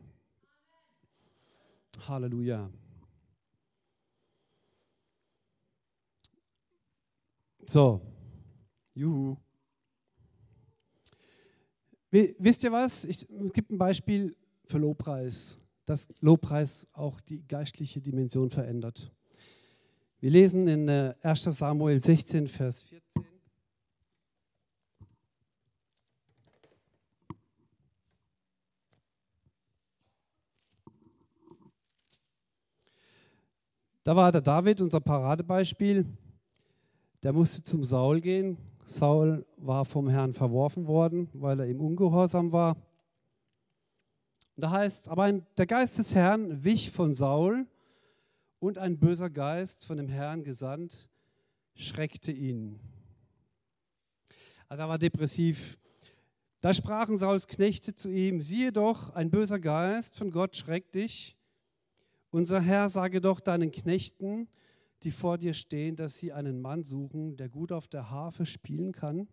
Halleluja. 2.07 2.71
So, 7.65 8.01
juhu. 8.93 9.37
Wisst 12.11 12.63
ihr 12.63 12.71
was? 12.71 13.05
Ich 13.05 13.27
gebe 13.53 13.73
ein 13.73 13.77
Beispiel 13.77 14.35
für 14.65 14.77
Lobpreis, 14.77 15.57
dass 15.85 16.07
Lobpreis 16.21 16.85
auch 16.93 17.19
die 17.21 17.45
geistliche 17.47 18.01
Dimension 18.01 18.49
verändert. 18.49 19.11
Wir 20.19 20.29
lesen 20.29 20.67
in 20.67 20.89
1 20.89 21.47
äh, 21.47 21.51
Samuel 21.51 21.99
16, 21.99 22.47
Vers 22.47 22.83
14. 22.83 23.03
Da 34.03 34.15
war 34.15 34.31
der 34.33 34.41
David, 34.41 34.81
unser 34.81 34.99
Paradebeispiel 34.99 36.05
der 37.23 37.31
musste 37.31 37.63
zum 37.63 37.83
Saul 37.85 38.19
gehen. 38.19 38.57
Saul 38.85 39.45
war 39.57 39.85
vom 39.85 40.09
Herrn 40.09 40.33
verworfen 40.33 40.87
worden, 40.87 41.29
weil 41.33 41.59
er 41.59 41.67
ihm 41.67 41.79
ungehorsam 41.79 42.51
war. 42.51 42.75
da 44.57 44.71
heißt, 44.71 45.09
aber 45.09 45.23
ein, 45.23 45.45
der 45.57 45.65
Geist 45.65 45.97
des 45.97 46.13
Herrn 46.13 46.63
wich 46.63 46.91
von 46.91 47.13
Saul 47.13 47.65
und 48.59 48.77
ein 48.77 48.99
böser 48.99 49.29
Geist 49.29 49.85
von 49.85 49.97
dem 49.97 50.09
Herrn 50.09 50.43
gesandt, 50.43 51.09
schreckte 51.75 52.31
ihn. 52.31 52.79
Also 54.67 54.83
er 54.83 54.89
war 54.89 54.99
depressiv. 54.99 55.79
Da 56.59 56.73
sprachen 56.73 57.17
Sauls 57.17 57.47
Knechte 57.47 57.95
zu 57.95 58.09
ihm, 58.09 58.41
siehe 58.41 58.71
doch, 58.71 59.09
ein 59.11 59.31
böser 59.31 59.59
Geist 59.59 60.15
von 60.15 60.29
Gott 60.29 60.55
schreckt 60.55 60.95
dich. 60.95 61.37
Unser 62.31 62.61
Herr 62.61 62.89
sage 62.89 63.21
doch 63.21 63.39
deinen 63.39 63.71
Knechten, 63.71 64.47
die 65.03 65.11
vor 65.11 65.37
dir 65.37 65.53
stehen, 65.53 65.95
dass 65.95 66.17
sie 66.19 66.31
einen 66.33 66.61
Mann 66.61 66.83
suchen, 66.83 67.37
der 67.37 67.49
gut 67.49 67.71
auf 67.71 67.87
der 67.87 68.09
Harfe 68.09 68.45
spielen 68.45 68.91
kann, 68.91 69.27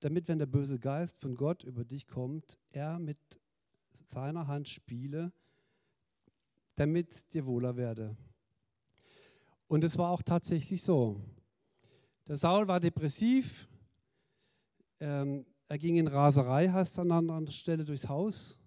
damit, 0.00 0.28
wenn 0.28 0.38
der 0.38 0.46
böse 0.46 0.78
Geist 0.78 1.20
von 1.20 1.36
Gott 1.36 1.64
über 1.64 1.84
dich 1.84 2.06
kommt, 2.06 2.58
er 2.70 2.98
mit 2.98 3.18
seiner 4.04 4.46
Hand 4.46 4.68
spiele, 4.68 5.32
damit 6.76 7.32
dir 7.32 7.46
wohler 7.46 7.76
werde. 7.76 8.16
Und 9.68 9.84
es 9.84 9.96
war 9.96 10.10
auch 10.10 10.22
tatsächlich 10.22 10.82
so. 10.82 11.20
Der 12.26 12.36
Saul 12.36 12.68
war 12.68 12.80
depressiv, 12.80 13.68
ähm, 15.00 15.46
er 15.68 15.78
ging 15.78 15.96
in 15.96 16.06
Raserei, 16.06 16.68
heißt 16.68 16.98
an 16.98 17.10
einer 17.10 17.18
anderen 17.18 17.50
Stelle, 17.50 17.84
durchs 17.84 18.08
Haus. 18.08 18.61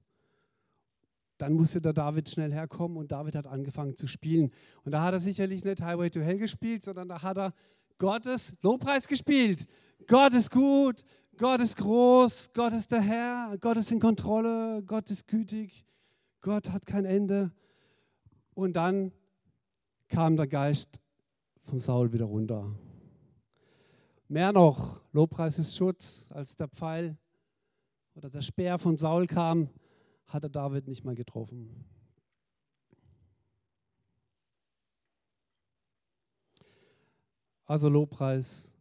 Dann 1.37 1.53
musste 1.53 1.81
der 1.81 1.93
David 1.93 2.29
schnell 2.29 2.53
herkommen 2.53 2.97
und 2.97 3.11
David 3.11 3.35
hat 3.35 3.47
angefangen 3.47 3.95
zu 3.95 4.07
spielen. 4.07 4.51
Und 4.83 4.93
da 4.93 5.03
hat 5.03 5.13
er 5.13 5.19
sicherlich 5.19 5.65
nicht 5.65 5.81
Highway 5.81 6.09
to 6.09 6.21
Hell 6.21 6.37
gespielt, 6.37 6.83
sondern 6.83 7.09
da 7.09 7.21
hat 7.21 7.37
er 7.37 7.53
Gottes 7.97 8.55
Lobpreis 8.61 9.07
gespielt. 9.07 9.65
Gott 10.07 10.33
ist 10.33 10.51
gut, 10.51 11.03
Gott 11.37 11.59
ist 11.59 11.77
groß, 11.77 12.51
Gott 12.53 12.73
ist 12.73 12.91
der 12.91 13.01
Herr, 13.01 13.57
Gott 13.59 13.77
ist 13.77 13.91
in 13.91 13.99
Kontrolle, 13.99 14.81
Gott 14.83 15.09
ist 15.11 15.27
gütig, 15.27 15.85
Gott 16.41 16.71
hat 16.71 16.85
kein 16.85 17.05
Ende. 17.05 17.51
Und 18.53 18.73
dann 18.77 19.11
kam 20.07 20.37
der 20.37 20.47
Geist 20.47 21.01
vom 21.63 21.79
Saul 21.79 22.13
wieder 22.13 22.25
runter. 22.25 22.71
Mehr 24.27 24.53
noch, 24.53 25.01
Lobpreis 25.11 25.59
ist 25.59 25.75
Schutz, 25.75 26.29
als 26.31 26.55
der 26.55 26.67
Pfeil 26.67 27.17
oder 28.15 28.29
der 28.29 28.41
Speer 28.41 28.79
von 28.79 28.97
Saul 28.97 29.27
kam, 29.27 29.69
hat 30.27 30.43
er 30.43 30.49
David 30.49 30.87
nicht 30.87 31.03
mal 31.03 31.15
getroffen. 31.15 31.85
Also 37.65 37.89
Lobpreis 37.89 38.73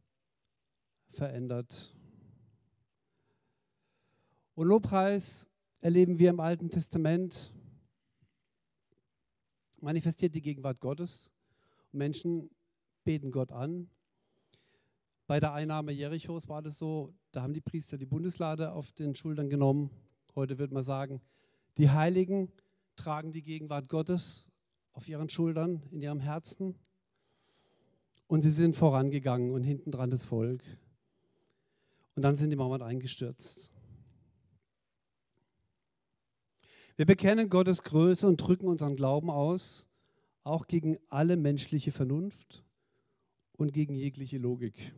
verändert. 1.11 1.95
Und 4.55 4.69
Lobpreis 4.69 5.49
erleben 5.81 6.19
wir 6.19 6.31
im 6.31 6.41
Alten 6.41 6.71
Testament, 6.71 7.53
manifestiert 9.81 10.35
die 10.35 10.43
Gegenwart 10.43 10.81
Gottes. 10.81 11.31
Menschen 11.93 12.51
beten 13.05 13.31
Gott 13.31 13.53
an. 13.53 13.89
Bei 15.27 15.41
der 15.41 15.55
Einnahme 15.55 15.93
Jerichos 15.93 16.49
war 16.49 16.61
das 16.61 16.79
so, 16.79 17.15
da 17.33 17.43
haben 17.43 17.55
die 17.55 17.61
Priester 17.61 17.97
die 17.97 18.07
Bundeslade 18.07 18.73
auf 18.73 18.93
den 18.93 19.15
Schultern 19.15 19.49
genommen. 19.49 19.91
Heute 20.35 20.59
würde 20.59 20.75
man 20.75 20.83
sagen, 20.83 21.23
die 21.79 21.91
Heiligen 21.91 22.53
tragen 22.97 23.33
die 23.33 23.43
Gegenwart 23.43 23.89
Gottes 23.89 24.51
auf 24.93 25.09
ihren 25.09 25.29
Schultern, 25.29 25.83
in 25.91 26.01
ihrem 26.01 26.21
Herzen. 26.21 26.77
Und 28.27 28.43
sie 28.43 28.51
sind 28.51 28.77
vorangegangen 28.77 29.53
und 29.53 29.63
hinten 29.63 29.91
dran 29.91 30.11
das 30.11 30.25
Volk. 30.25 30.63
Und 32.15 32.23
dann 32.23 32.37
sind 32.37 32.51
die 32.51 32.57
Mauern 32.57 32.83
eingestürzt. 32.83 33.71
Wir 36.97 37.07
bekennen 37.07 37.51
Gottes 37.51 37.83
Größe 37.83 38.27
und 38.27 38.37
drücken 38.37 38.69
unseren 38.69 38.95
Glauben 38.95 39.29
aus, 39.29 39.89
auch 40.45 40.69
gegen 40.69 40.97
alle 41.09 41.37
menschliche 41.37 41.91
Vernunft 41.91 42.65
und 43.57 43.73
gegen 43.73 43.95
jegliche 43.95 44.39
Logik. 44.39 44.93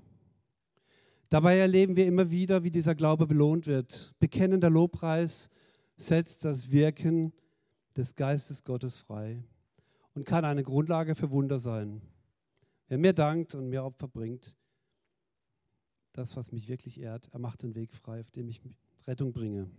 Dabei 1.31 1.57
erleben 1.57 1.97
wir 1.97 2.07
immer 2.07 2.31
wieder, 2.31 2.65
wie 2.65 2.71
dieser 2.71 2.95
Glaube 2.95 3.27
belohnt 3.27 3.67
wird. 3.67 4.15
Bekennender 4.19 4.69
Lobpreis 4.69 5.49
setzt 5.97 6.45
das 6.45 6.71
Wirken 6.71 7.33
des 7.97 8.15
Geistes 8.15 8.65
Gottes 8.65 8.97
frei 8.97 9.43
und 10.15 10.25
kann 10.25 10.45
eine 10.45 10.63
Grundlage 10.63 11.15
für 11.15 11.31
Wunder 11.31 11.59
sein. 11.59 12.03
Wer 12.89 12.99
mir 12.99 13.13
dankt 13.13 13.55
und 13.55 13.69
mir 13.69 13.85
Opfer 13.85 14.09
bringt, 14.09 14.57
das, 16.13 16.37
was 16.37 16.53
mich 16.53 16.69
wirklich 16.69 17.01
ehrt, 17.01 17.29
er 17.33 17.39
macht 17.39 17.63
den 17.63 17.75
Weg 17.75 17.95
frei, 17.95 18.21
auf 18.21 18.31
dem 18.31 18.49
ich 18.49 18.61
Rettung 19.07 19.33
bringe. 19.33 19.71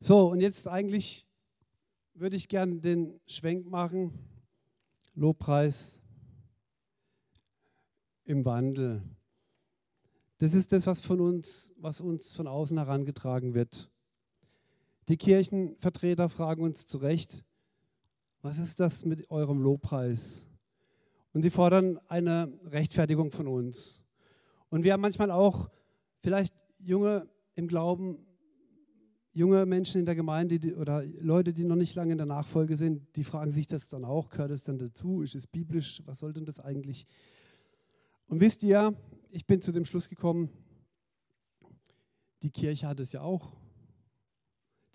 So, 0.00 0.30
und 0.30 0.40
jetzt 0.40 0.68
eigentlich 0.68 1.26
würde 2.14 2.36
ich 2.36 2.48
gerne 2.48 2.80
den 2.80 3.20
Schwenk 3.26 3.68
machen. 3.68 4.12
Lobpreis 5.14 6.00
im 8.24 8.44
Wandel. 8.44 9.02
Das 10.38 10.54
ist 10.54 10.72
das, 10.72 10.86
was 10.86 11.00
von 11.00 11.20
uns, 11.20 11.72
was 11.76 12.00
uns 12.00 12.32
von 12.32 12.46
außen 12.46 12.78
herangetragen 12.78 13.54
wird. 13.54 13.90
Die 15.08 15.16
Kirchenvertreter 15.16 16.28
fragen 16.28 16.62
uns 16.62 16.84
zu 16.84 16.98
Recht, 16.98 17.42
was 18.42 18.58
ist 18.58 18.78
das 18.78 19.06
mit 19.06 19.30
eurem 19.30 19.62
Lobpreis? 19.62 20.46
Und 21.32 21.42
sie 21.42 21.50
fordern 21.50 21.98
eine 22.08 22.52
Rechtfertigung 22.64 23.30
von 23.30 23.48
uns. 23.48 24.04
Und 24.68 24.84
wir 24.84 24.92
haben 24.92 25.00
manchmal 25.00 25.30
auch 25.30 25.70
vielleicht 26.18 26.54
junge 26.78 27.26
im 27.54 27.68
Glauben, 27.68 28.18
junge 29.32 29.64
Menschen 29.64 30.00
in 30.00 30.04
der 30.04 30.14
Gemeinde 30.14 30.58
die, 30.58 30.74
oder 30.74 31.02
Leute, 31.20 31.54
die 31.54 31.64
noch 31.64 31.76
nicht 31.76 31.94
lange 31.94 32.12
in 32.12 32.18
der 32.18 32.26
Nachfolge 32.26 32.76
sind, 32.76 33.16
die 33.16 33.24
fragen 33.24 33.50
sich 33.50 33.66
das 33.66 33.88
dann 33.88 34.04
auch, 34.04 34.28
gehört 34.28 34.50
es 34.50 34.64
dann 34.64 34.78
dazu? 34.78 35.22
Ist 35.22 35.34
es 35.34 35.46
biblisch? 35.46 36.02
Was 36.04 36.18
soll 36.18 36.34
denn 36.34 36.44
das 36.44 36.60
eigentlich? 36.60 37.06
Und 38.26 38.40
wisst 38.40 38.62
ihr, 38.62 38.94
ich 39.30 39.46
bin 39.46 39.62
zu 39.62 39.72
dem 39.72 39.86
Schluss 39.86 40.10
gekommen, 40.10 40.50
die 42.42 42.50
Kirche 42.50 42.86
hat 42.86 43.00
es 43.00 43.12
ja 43.12 43.22
auch. 43.22 43.57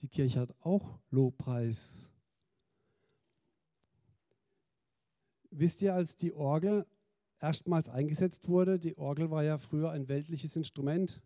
Die 0.04 0.10
Kirche 0.10 0.42
hat 0.42 0.54
auch 0.60 1.00
Lobpreis. 1.12 2.10
Wisst 5.50 5.82
ihr, 5.82 5.94
als 5.94 6.18
die 6.18 6.34
Orgel 6.34 6.86
erstmals 7.39 7.88
eingesetzt 7.88 8.50
wurde, 8.50 8.80
die 8.80 8.98
Orgel 8.98 9.32
war 9.32 9.46
ja 9.46 9.58
früher 9.58 9.92
ein 9.92 10.10
weltliches 10.10 10.58
Instrument. 10.58 11.22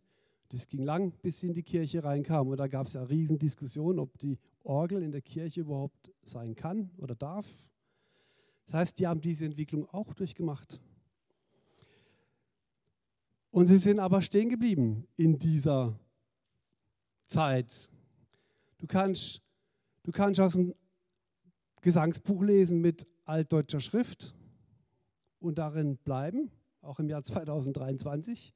Das 0.50 0.68
ging 0.68 0.84
lang, 0.84 1.12
bis 1.24 1.40
sie 1.40 1.48
in 1.48 1.54
die 1.54 1.64
Kirche 1.64 2.04
reinkam. 2.04 2.50
Und 2.50 2.58
da 2.58 2.68
gab 2.68 2.86
es 2.86 2.94
ja 2.94 3.02
Riesendiskussionen, 3.02 3.98
ob 3.98 4.16
die 4.20 4.38
Orgel 4.64 5.02
in 5.02 5.12
der 5.12 5.24
Kirche 5.24 5.62
überhaupt 5.62 6.14
sein 6.22 6.54
kann 6.54 6.92
oder 6.98 7.16
darf. 7.16 7.48
Das 8.68 8.76
heißt, 8.76 9.00
die 9.00 9.08
haben 9.08 9.22
diese 9.22 9.46
Entwicklung 9.46 9.90
auch 9.90 10.14
durchgemacht. 10.14 10.80
Und 13.50 13.66
sie 13.66 13.80
sind 13.80 13.98
aber 13.98 14.22
stehen 14.22 14.50
geblieben 14.50 15.08
in 15.16 15.40
dieser 15.40 16.00
Zeit. 17.26 17.90
Du 18.78 18.88
kannst, 18.88 19.42
du 20.04 20.12
kannst 20.12 20.40
aus 20.40 20.54
dem 20.54 20.74
Gesangsbuch 21.82 22.44
lesen 22.44 22.80
mit 22.80 23.08
altdeutscher 23.26 23.80
Schrift 23.80 24.36
und 25.40 25.58
darin 25.58 25.98
bleiben, 25.98 26.52
auch 26.82 27.00
im 27.00 27.10
Jahr 27.10 27.24
2023. 27.24 28.54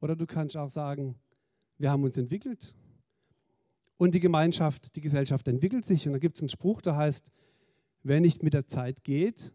Oder 0.00 0.16
du 0.16 0.26
kannst 0.26 0.56
auch 0.56 0.70
sagen, 0.70 1.16
wir 1.78 1.90
haben 1.90 2.04
uns 2.04 2.16
entwickelt 2.16 2.74
und 3.96 4.14
die 4.14 4.20
Gemeinschaft, 4.20 4.94
die 4.96 5.00
Gesellschaft 5.00 5.48
entwickelt 5.48 5.84
sich. 5.84 6.06
Und 6.06 6.12
da 6.12 6.18
gibt 6.18 6.36
es 6.36 6.42
einen 6.42 6.48
Spruch, 6.48 6.80
der 6.80 6.96
heißt, 6.96 7.30
wer 8.02 8.20
nicht 8.20 8.42
mit 8.42 8.54
der 8.54 8.66
Zeit 8.66 9.04
geht, 9.04 9.52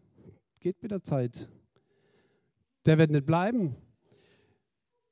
geht 0.60 0.82
mit 0.82 0.90
der 0.90 1.02
Zeit. 1.02 1.48
Der 2.86 2.98
wird 2.98 3.10
nicht 3.10 3.26
bleiben. 3.26 3.76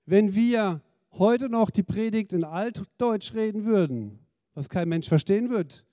Wenn 0.04 0.34
wir 0.34 0.82
heute 1.12 1.48
noch 1.48 1.70
die 1.70 1.82
Predigt 1.82 2.32
in 2.32 2.44
Altdeutsch 2.44 3.34
reden 3.34 3.64
würden, 3.64 4.18
was 4.60 4.68
kein 4.68 4.90
Mensch 4.90 5.08
verstehen 5.08 5.48
wird, 5.48 5.86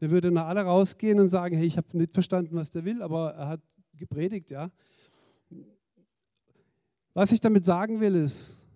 dann 0.00 0.10
würden 0.10 0.36
alle 0.36 0.62
rausgehen 0.62 1.20
und 1.20 1.28
sagen, 1.28 1.56
hey, 1.56 1.64
ich 1.64 1.76
habe 1.76 1.96
nicht 1.96 2.12
verstanden, 2.12 2.56
was 2.56 2.72
der 2.72 2.84
will, 2.84 3.02
aber 3.02 3.34
er 3.34 3.46
hat 3.46 3.60
gepredigt, 3.94 4.50
ja. 4.50 4.72
Was 7.14 7.30
ich 7.30 7.40
damit 7.40 7.64
sagen 7.64 8.00
will, 8.00 8.16
ist, 8.16 8.66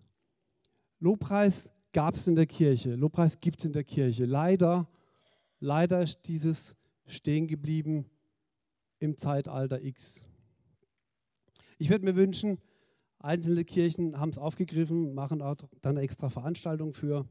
Lobpreis 1.01 1.73
gab 1.93 2.15
es 2.15 2.29
in 2.29 2.37
der 2.37 2.47
Kirche, 2.47 2.95
Lobpreis 2.95 3.41
gibt 3.41 3.59
es 3.59 3.65
in 3.65 3.73
der 3.73 3.83
Kirche. 3.83 4.25
Leider, 4.25 4.89
leider 5.59 6.01
ist 6.01 6.29
dieses 6.29 6.77
stehen 7.07 7.49
geblieben 7.49 8.07
im 9.01 9.17
Zeitalter 9.17 9.83
X. 9.83 10.25
Ich 11.79 11.91
würde 11.91 12.05
mir 12.05 12.15
wünschen, 12.15 12.59
Einzelne 13.19 13.65
Kirchen 13.65 14.21
haben 14.21 14.31
es 14.31 14.39
aufgegriffen, 14.39 15.13
machen 15.13 15.43
auch 15.43 15.57
dann 15.83 15.97
extra 15.97 16.29
Veranstaltungen 16.29 16.93
für, 16.93 17.27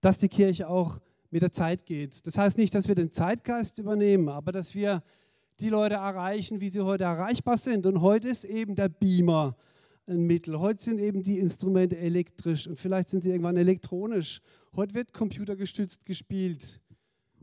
dass 0.00 0.18
die 0.18 0.28
Kirche 0.28 0.68
auch 0.68 1.00
mit 1.30 1.42
der 1.42 1.52
Zeit 1.52 1.86
geht. 1.86 2.26
Das 2.26 2.36
heißt 2.36 2.58
nicht, 2.58 2.74
dass 2.74 2.88
wir 2.88 2.94
den 2.94 3.12
Zeitgeist 3.12 3.78
übernehmen, 3.78 4.28
aber 4.28 4.52
dass 4.52 4.74
wir 4.74 5.02
die 5.60 5.68
Leute 5.68 5.96
erreichen, 5.96 6.60
wie 6.60 6.70
sie 6.70 6.80
heute 6.80 7.04
erreichbar 7.04 7.58
sind. 7.58 7.86
Und 7.86 8.00
heute 8.00 8.28
ist 8.28 8.44
eben 8.44 8.74
der 8.74 8.88
Beamer 8.88 9.56
ein 10.06 10.26
Mittel. 10.26 10.58
Heute 10.58 10.82
sind 10.82 10.98
eben 10.98 11.22
die 11.22 11.38
Instrumente 11.38 11.96
elektrisch 11.96 12.66
und 12.66 12.78
vielleicht 12.78 13.08
sind 13.10 13.22
sie 13.22 13.30
irgendwann 13.30 13.56
elektronisch. 13.56 14.40
Heute 14.74 14.94
wird 14.94 15.12
computergestützt 15.12 16.04
gespielt. 16.04 16.80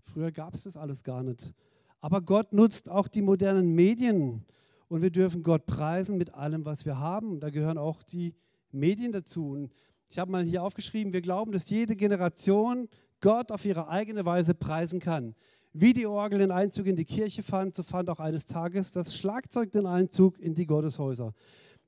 Früher 0.04 0.32
gab 0.32 0.56
es 0.56 0.63
das 0.63 0.76
alles 0.76 1.04
gar 1.04 1.24
nicht. 1.24 1.54
Aber 2.02 2.22
Gott 2.22 2.54
nutzt 2.54 2.89
auch 2.89 3.08
die 3.08 3.22
modernen 3.22 3.74
Medien 3.74 4.46
und 4.89 5.02
wir 5.02 5.12
dürfen 5.12 5.43
Gott 5.43 5.65
preisen 5.65 6.17
mit 6.17 6.34
allem, 6.34 6.65
was 6.65 6.86
wir 6.86 7.00
haben. 7.00 7.39
Da 7.39 7.50
gehören 7.50 7.78
auch 7.78 8.04
die 8.04 8.34
Medien 8.72 9.12
dazu. 9.12 9.52
Und 9.52 9.72
Ich 10.10 10.20
habe 10.20 10.32
mal 10.32 10.43
hier 10.43 10.63
aufgeschrieben, 10.63 11.12
wir 11.12 11.22
glauben, 11.22 11.52
dass 11.52 11.70
jede 11.70 11.96
Generation 11.96 12.88
Gott 13.20 13.52
auf 13.52 13.65
ihre 13.65 13.89
eigene 13.89 14.26
Weise 14.26 14.54
preisen 14.54 15.00
kann. 15.00 15.36
Wie 15.74 15.93
die 15.93 16.08
Orgel 16.08 16.39
den 16.39 16.52
Einzug 16.52 16.88
in 16.88 16.96
die 16.96 17.06
Kirche 17.06 17.43
fand, 17.43 17.76
so 17.76 17.84
fand 17.84 18.10
auch 18.10 18.20
eines 18.20 18.46
Tages 18.46 18.93
das 18.93 19.15
Schlagzeug 19.15 19.72
den 19.72 19.86
Einzug 19.86 20.39
in 20.39 20.56
die 20.56 20.65
Gotteshäuser. 20.65 21.34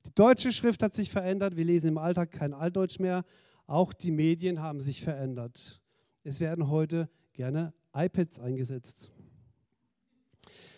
Die 0.06 0.14
deutsche 0.14 0.52
Schrift 0.52 0.84
hat 0.84 0.94
sich 0.94 1.10
verändert, 1.10 1.56
wir 1.56 1.66
lesen 1.66 1.88
im 1.88 1.98
Alltag 1.98 2.32
kein 2.32 2.54
Altdeutsch 2.54 3.00
mehr, 3.00 3.26
auch 3.68 3.94
die 3.94 4.12
Medien 4.12 4.62
haben 4.62 4.80
sich 4.80 5.02
verändert. 5.02 5.82
Es 6.24 6.40
werden 6.40 6.70
heute 6.70 7.10
gerne 7.34 7.74
iPads 7.94 8.40
eingesetzt. 8.40 9.12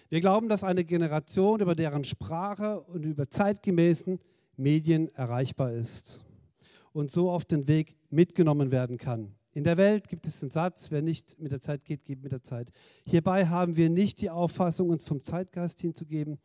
Wir 0.09 0.21
glauben, 0.21 0.47
dass 0.47 0.63
eine 0.63 0.83
Generation 0.83 1.59
über 1.59 1.73
deren 1.73 2.03
Sprache 2.03 2.81
und 2.81 3.03
über 3.03 3.29
zeitgemäßen 3.29 4.19
Medien 4.57 5.13
erreichbar 5.15 5.71
ist 5.71 6.21
und 6.93 7.11
so 7.11 7.29
auf 7.29 7.45
den 7.45 7.67
Weg 7.67 7.95
mitgenommen 8.09 8.71
werden 8.71 8.97
kann. 8.97 9.35
In 9.53 9.63
der 9.65 9.77
Welt 9.77 10.07
gibt 10.07 10.25
es 10.27 10.39
den 10.39 10.49
Satz, 10.49 10.91
wer 10.91 11.01
nicht 11.01 11.37
mit 11.39 11.51
der 11.51 11.59
Zeit 11.59 11.83
geht, 11.83 12.05
geht 12.05 12.23
mit 12.23 12.31
der 12.31 12.41
Zeit. 12.41 12.71
Hierbei 13.05 13.47
haben 13.47 13.75
wir 13.75 13.89
nicht 13.89 14.21
die 14.21 14.29
Auffassung, 14.29 14.89
uns 14.89 15.03
vom 15.03 15.23
Zeitgeist 15.23 15.81
hinzugeben. 15.81 16.39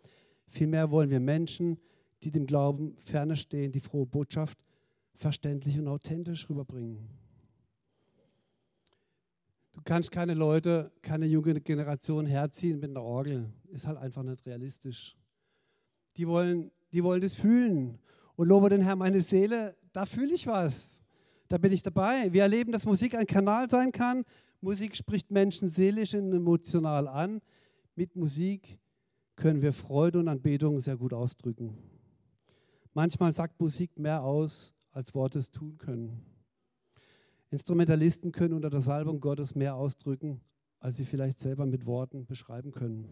Vielmehr 0.48 0.90
wollen 0.90 1.10
wir 1.10 1.20
Menschen, 1.20 1.78
die 2.22 2.32
dem 2.32 2.46
Glauben 2.46 2.96
ferne 2.98 3.36
stehen, 3.36 3.70
die 3.70 3.80
frohe 3.80 4.06
Botschaft 4.06 4.58
verständlich 5.14 5.78
und 5.78 5.86
authentisch 5.86 6.48
rüberbringen. 6.50 7.08
Du 9.72 9.82
kannst 9.84 10.10
keine 10.10 10.34
Leute, 10.34 10.90
keine 11.02 11.26
junge 11.26 11.60
Generation 11.60 12.26
herziehen 12.26 12.80
mit 12.80 12.90
einer 12.90 13.02
Orgel. 13.02 13.52
Ist 13.68 13.86
halt 13.86 13.98
einfach 13.98 14.22
nicht 14.22 14.44
realistisch. 14.46 15.16
Die 16.16 16.26
wollen, 16.26 16.70
die 16.92 17.04
wollen 17.04 17.20
das 17.20 17.34
fühlen. 17.34 17.98
Und 18.36 18.48
lobe 18.48 18.68
den 18.68 18.82
Herrn, 18.82 18.98
meine 18.98 19.22
Seele, 19.22 19.76
da 19.92 20.04
fühle 20.04 20.34
ich 20.34 20.46
was. 20.46 21.04
Da 21.48 21.58
bin 21.58 21.72
ich 21.72 21.82
dabei. 21.82 22.32
Wir 22.32 22.42
erleben, 22.42 22.70
dass 22.70 22.84
Musik 22.84 23.14
ein 23.14 23.26
Kanal 23.26 23.68
sein 23.70 23.92
kann. 23.92 24.24
Musik 24.60 24.94
spricht 24.96 25.30
Menschen 25.30 25.68
seelisch 25.68 26.14
und 26.14 26.32
emotional 26.32 27.08
an. 27.08 27.40
Mit 27.94 28.14
Musik 28.14 28.78
können 29.36 29.62
wir 29.62 29.72
Freude 29.72 30.18
und 30.18 30.28
Anbetung 30.28 30.80
sehr 30.80 30.96
gut 30.96 31.12
ausdrücken. 31.12 31.76
Manchmal 32.92 33.32
sagt 33.32 33.60
Musik 33.60 33.98
mehr 33.98 34.22
aus, 34.22 34.74
als 34.90 35.14
Worte 35.14 35.38
es 35.38 35.50
tun 35.50 35.78
können. 35.78 36.24
Instrumentalisten 37.50 38.32
können 38.32 38.54
unter 38.54 38.70
der 38.70 38.80
Salbung 38.80 39.20
Gottes 39.20 39.54
mehr 39.54 39.76
ausdrücken, 39.76 40.40
als 40.78 40.96
sie 40.96 41.04
vielleicht 41.04 41.38
selber 41.38 41.64
mit 41.64 41.86
Worten 41.86 42.26
beschreiben 42.26 42.72
können. 42.72 43.08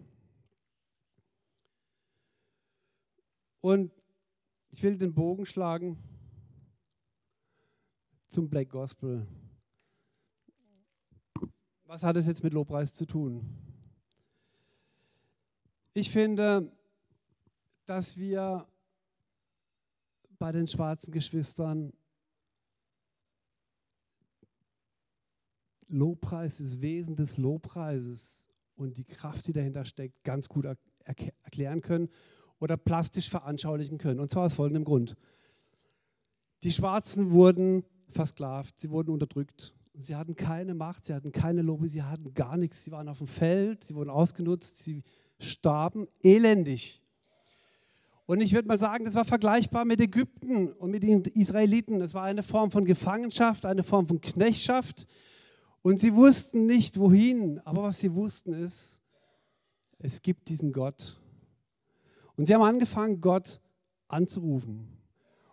Und 3.60 3.92
ich 4.74 4.82
will 4.82 4.98
den 4.98 5.14
Bogen 5.14 5.46
schlagen 5.46 5.96
zum 8.26 8.50
Black 8.50 8.70
Gospel. 8.70 9.24
Was 11.84 12.02
hat 12.02 12.16
es 12.16 12.26
jetzt 12.26 12.42
mit 12.42 12.52
Lobpreis 12.52 12.92
zu 12.92 13.06
tun? 13.06 13.56
Ich 15.92 16.10
finde, 16.10 16.76
dass 17.86 18.16
wir 18.16 18.66
bei 20.40 20.50
den 20.50 20.66
schwarzen 20.66 21.12
Geschwistern 21.12 21.92
Lobpreis, 25.86 26.56
das 26.56 26.80
Wesen 26.80 27.14
des 27.14 27.36
Lobpreises 27.36 28.44
und 28.74 28.98
die 28.98 29.04
Kraft, 29.04 29.46
die 29.46 29.52
dahinter 29.52 29.84
steckt, 29.84 30.24
ganz 30.24 30.48
gut 30.48 30.64
er 30.64 30.76
erklären 31.04 31.80
können 31.80 32.10
oder 32.64 32.78
plastisch 32.78 33.28
veranschaulichen 33.28 33.98
können. 33.98 34.20
Und 34.20 34.30
zwar 34.30 34.46
aus 34.46 34.54
folgendem 34.54 34.84
Grund. 34.84 35.16
Die 36.62 36.72
Schwarzen 36.72 37.30
wurden 37.30 37.84
versklavt, 38.08 38.80
sie 38.80 38.88
wurden 38.88 39.10
unterdrückt. 39.10 39.74
Sie 39.92 40.16
hatten 40.16 40.34
keine 40.34 40.74
Macht, 40.74 41.04
sie 41.04 41.12
hatten 41.12 41.30
keine 41.30 41.60
Lobby, 41.60 41.88
sie 41.88 42.02
hatten 42.02 42.32
gar 42.32 42.56
nichts. 42.56 42.82
Sie 42.82 42.90
waren 42.90 43.08
auf 43.08 43.18
dem 43.18 43.26
Feld, 43.26 43.84
sie 43.84 43.94
wurden 43.94 44.08
ausgenutzt, 44.08 44.78
sie 44.78 45.02
starben 45.38 46.08
elendig. 46.22 47.02
Und 48.24 48.40
ich 48.40 48.54
würde 48.54 48.66
mal 48.66 48.78
sagen, 48.78 49.04
das 49.04 49.14
war 49.14 49.26
vergleichbar 49.26 49.84
mit 49.84 50.00
Ägypten 50.00 50.72
und 50.72 50.90
mit 50.90 51.02
den 51.02 51.20
Israeliten. 51.20 52.00
Es 52.00 52.14
war 52.14 52.22
eine 52.22 52.42
Form 52.42 52.70
von 52.70 52.86
Gefangenschaft, 52.86 53.66
eine 53.66 53.82
Form 53.82 54.06
von 54.06 54.22
Knechtschaft. 54.22 55.06
Und 55.82 56.00
sie 56.00 56.14
wussten 56.14 56.64
nicht, 56.64 56.98
wohin, 56.98 57.60
aber 57.66 57.82
was 57.82 58.00
sie 58.00 58.14
wussten 58.14 58.54
ist, 58.54 59.02
es 59.98 60.22
gibt 60.22 60.48
diesen 60.48 60.72
Gott. 60.72 61.20
Und 62.36 62.46
sie 62.46 62.54
haben 62.54 62.62
angefangen, 62.62 63.20
Gott 63.20 63.60
anzurufen 64.08 64.94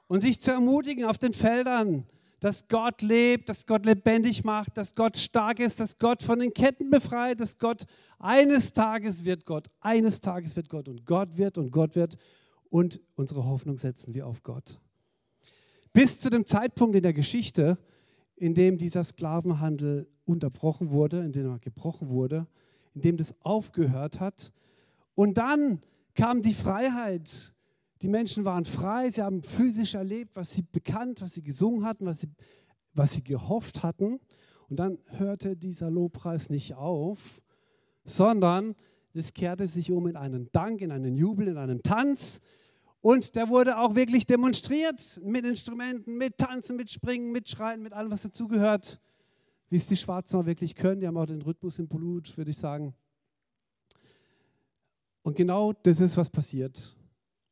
und 0.07 0.21
sich 0.21 0.41
zu 0.41 0.51
ermutigen 0.51 1.05
auf 1.05 1.17
den 1.17 1.33
Feldern, 1.33 2.05
dass 2.41 2.67
Gott 2.67 3.03
lebt, 3.03 3.49
dass 3.49 3.67
Gott 3.67 3.85
lebendig 3.85 4.43
macht, 4.43 4.75
dass 4.75 4.95
Gott 4.95 5.15
stark 5.15 5.59
ist, 5.59 5.79
dass 5.79 5.99
Gott 5.99 6.23
von 6.23 6.39
den 6.39 6.53
Ketten 6.53 6.89
befreit, 6.89 7.39
dass 7.39 7.59
Gott 7.59 7.85
eines 8.17 8.73
Tages 8.73 9.23
wird 9.23 9.45
Gott, 9.45 9.69
eines 9.79 10.21
Tages 10.21 10.55
wird 10.55 10.67
Gott 10.67 10.89
und 10.89 11.05
Gott 11.05 11.37
wird 11.37 11.57
und 11.59 11.71
Gott 11.71 11.95
wird 11.95 12.17
und 12.69 12.99
unsere 13.15 13.45
Hoffnung 13.45 13.77
setzen 13.77 14.13
wir 14.15 14.25
auf 14.25 14.41
Gott. 14.41 14.79
Bis 15.93 16.19
zu 16.19 16.29
dem 16.29 16.45
Zeitpunkt 16.45 16.95
in 16.95 17.03
der 17.03 17.13
Geschichte, 17.13 17.77
in 18.35 18.55
dem 18.55 18.77
dieser 18.77 19.03
Sklavenhandel 19.03 20.07
unterbrochen 20.25 20.91
wurde, 20.91 21.19
in 21.19 21.31
dem 21.31 21.47
er 21.47 21.59
gebrochen 21.59 22.09
wurde, 22.09 22.47
in 22.95 23.01
dem 23.01 23.17
das 23.17 23.35
aufgehört 23.41 24.19
hat. 24.19 24.51
Und 25.13 25.37
dann 25.37 25.81
kam 26.15 26.41
die 26.41 26.53
Freiheit. 26.53 27.53
Die 28.01 28.07
Menschen 28.07 28.45
waren 28.45 28.65
frei, 28.65 29.09
sie 29.09 29.21
haben 29.21 29.43
physisch 29.43 29.93
erlebt, 29.93 30.35
was 30.35 30.53
sie 30.53 30.63
bekannt, 30.63 31.21
was 31.21 31.35
sie 31.35 31.43
gesungen 31.43 31.85
hatten, 31.85 32.05
was 32.05 32.21
sie, 32.21 32.29
was 32.93 33.13
sie 33.13 33.23
gehofft 33.23 33.83
hatten. 33.83 34.19
Und 34.69 34.77
dann 34.77 34.97
hörte 35.17 35.55
dieser 35.55 35.91
Lobpreis 35.91 36.49
nicht 36.49 36.73
auf, 36.73 37.41
sondern 38.05 38.75
es 39.13 39.33
kehrte 39.33 39.67
sich 39.67 39.91
um 39.91 40.07
in 40.07 40.15
einen 40.15 40.51
Dank, 40.51 40.81
in 40.81 40.91
einen 40.91 41.15
Jubel, 41.15 41.47
in 41.47 41.57
einen 41.57 41.83
Tanz. 41.83 42.39
Und 43.01 43.35
der 43.35 43.49
wurde 43.49 43.77
auch 43.77 43.95
wirklich 43.95 44.25
demonstriert 44.25 45.19
mit 45.23 45.45
Instrumenten, 45.45 46.17
mit 46.17 46.37
Tanzen, 46.37 46.75
mit 46.75 46.89
Springen, 46.89 47.31
mit 47.31 47.49
Schreien, 47.49 47.81
mit 47.81 47.93
allem, 47.93 48.11
was 48.11 48.21
dazugehört. 48.21 48.99
Wie 49.69 49.77
es 49.77 49.87
die 49.87 49.97
Schwarzen 49.97 50.39
auch 50.39 50.45
wirklich 50.45 50.75
können. 50.75 51.01
Die 51.01 51.07
haben 51.07 51.17
auch 51.17 51.25
den 51.25 51.41
Rhythmus 51.41 51.79
im 51.79 51.87
Blut, 51.87 52.35
würde 52.37 52.51
ich 52.51 52.57
sagen. 52.57 52.93
Und 55.23 55.35
genau 55.35 55.73
das 55.73 55.99
ist, 55.99 56.17
was 56.17 56.29
passiert. 56.29 56.95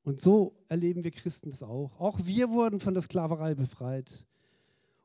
Und 0.03 0.19
so 0.19 0.55
erleben 0.67 1.03
wir 1.03 1.11
Christen 1.11 1.49
es 1.49 1.61
auch. 1.61 1.99
Auch 1.99 2.19
wir 2.23 2.49
wurden 2.49 2.79
von 2.79 2.93
der 2.93 3.03
Sklaverei 3.03 3.53
befreit. 3.53 4.25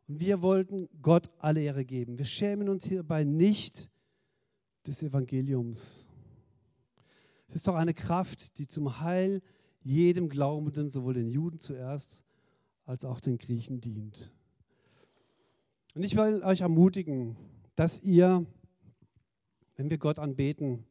Und 0.08 0.20
wir 0.20 0.42
wollten 0.42 0.88
Gott 1.02 1.30
alle 1.38 1.62
Ehre 1.62 1.84
geben. 1.84 2.18
Wir 2.18 2.24
schämen 2.24 2.68
uns 2.68 2.86
hierbei 2.86 3.24
nicht 3.24 3.90
des 4.86 5.02
Evangeliums. 5.02 6.08
Es 7.48 7.56
ist 7.56 7.68
doch 7.68 7.74
eine 7.74 7.94
Kraft, 7.94 8.58
die 8.58 8.66
zum 8.66 9.00
Heil 9.00 9.42
jedem 9.82 10.28
Glaubenden, 10.28 10.88
sowohl 10.88 11.14
den 11.14 11.28
Juden 11.28 11.58
zuerst 11.58 12.24
als 12.86 13.04
auch 13.04 13.20
den 13.20 13.38
Griechen 13.38 13.80
dient. 13.80 14.32
Und 15.94 16.02
ich 16.02 16.16
will 16.16 16.42
euch 16.42 16.62
ermutigen, 16.62 17.36
dass 17.76 18.02
ihr, 18.02 18.44
wenn 19.76 19.90
wir 19.90 19.98
Gott 19.98 20.18
anbeten, 20.18 20.84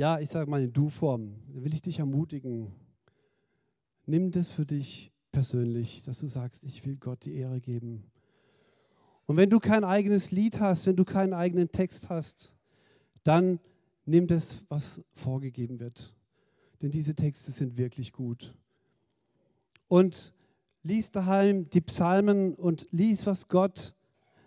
ja, 0.00 0.18
ich 0.18 0.28
sage 0.28 0.50
mal 0.50 0.62
in 0.62 0.72
Du-Form, 0.72 1.34
will 1.52 1.74
ich 1.74 1.82
dich 1.82 1.98
ermutigen, 1.98 2.72
nimm 4.06 4.30
das 4.30 4.50
für 4.50 4.66
dich 4.66 5.12
persönlich, 5.30 6.02
dass 6.02 6.20
du 6.20 6.26
sagst, 6.26 6.64
ich 6.64 6.84
will 6.84 6.96
Gott 6.96 7.24
die 7.24 7.34
Ehre 7.34 7.60
geben. 7.60 8.04
Und 9.26 9.36
wenn 9.36 9.50
du 9.50 9.60
kein 9.60 9.84
eigenes 9.84 10.30
Lied 10.30 10.58
hast, 10.58 10.86
wenn 10.86 10.96
du 10.96 11.04
keinen 11.04 11.34
eigenen 11.34 11.70
Text 11.70 12.08
hast, 12.08 12.54
dann 13.22 13.60
nimm 14.06 14.26
das, 14.26 14.64
was 14.68 15.02
vorgegeben 15.14 15.78
wird 15.78 16.14
denn 16.82 16.90
diese 16.90 17.14
Texte 17.14 17.50
sind 17.52 17.76
wirklich 17.76 18.12
gut. 18.12 18.54
Und 19.88 20.32
lies 20.82 21.10
daheim 21.10 21.68
die 21.70 21.80
Psalmen 21.80 22.54
und 22.54 22.88
lies, 22.90 23.26
was 23.26 23.48
Gott, 23.48 23.94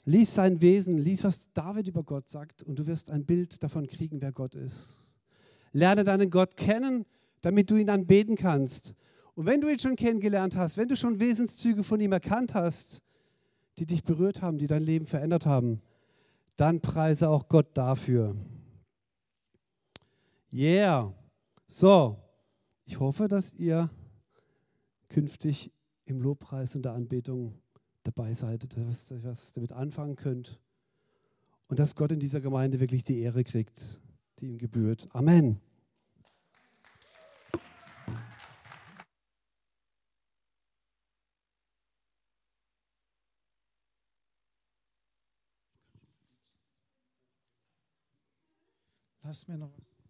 lies 0.06 0.34
sein 0.34 0.62
Wesen, 0.62 0.98
lies, 0.98 1.24
was 1.24 1.52
David 1.54 1.88
über 1.88 2.04
Gott 2.04 2.30
sagt 2.30 2.63
und 2.63 2.80
du 2.80 2.88
wirst 2.88 3.10
ein 3.10 3.26
Bild 3.26 3.62
davon 3.62 3.88
kriegen, 3.88 4.22
wer 4.22 4.32
Gott 4.32 4.56
ist. 4.56 5.03
Lerne 5.74 6.04
deinen 6.04 6.30
Gott 6.30 6.56
kennen, 6.56 7.06
damit 7.42 7.70
du 7.70 7.76
ihn 7.76 7.90
anbeten 7.90 8.36
kannst. 8.36 8.96
Und 9.36 9.46
wenn 9.46 9.60
du 9.60 9.68
ihn 9.68 9.80
schon 9.80 9.96
kennengelernt 9.96 10.56
hast, 10.56 10.78
wenn 10.78 10.88
du 10.88 10.96
schon 10.96 11.20
Wesenszüge 11.20 11.84
von 11.84 12.00
ihm 12.00 12.12
erkannt 12.12 12.54
hast, 12.54 13.02
die 13.78 13.86
dich 13.86 14.04
berührt 14.04 14.42
haben, 14.42 14.60
die 14.60 14.68
dein 14.68 14.84
Leben 14.84 15.08
verändert 15.08 15.46
haben, 15.46 15.82
dann 16.56 16.82
preise 16.82 17.30
auch 17.30 17.50
Gott 17.50 17.68
dafür. 17.74 18.36
Yeah. 20.52 21.12
So, 21.68 22.18
ich 22.86 23.00
hoffe, 23.00 23.28
dass 23.28 23.56
ihr 23.56 23.90
künftig 25.10 25.72
im 26.06 26.22
Lobpreis 26.22 26.76
und 26.76 26.84
der 26.84 26.94
Anbetung 26.94 27.56
dabei 28.04 28.34
seid, 28.34 28.68
dass 28.78 29.10
ihr 29.10 29.24
was 29.24 29.54
damit 29.54 29.72
anfangen 29.72 30.16
könnt 30.16 30.60
und 31.68 31.80
dass 31.80 31.96
Gott 31.96 32.12
in 32.12 32.20
dieser 32.20 32.42
Gemeinde 32.42 32.80
wirklich 32.80 33.04
die 33.04 33.20
Ehre 33.20 33.44
kriegt, 33.44 34.00
die 34.39 34.48
ihm 34.48 34.58
gebührt. 34.58 35.08
Amen. 35.13 35.60
Lass 49.24 49.48
mir 49.48 49.58
noch 49.58 49.72
was. 49.78 50.03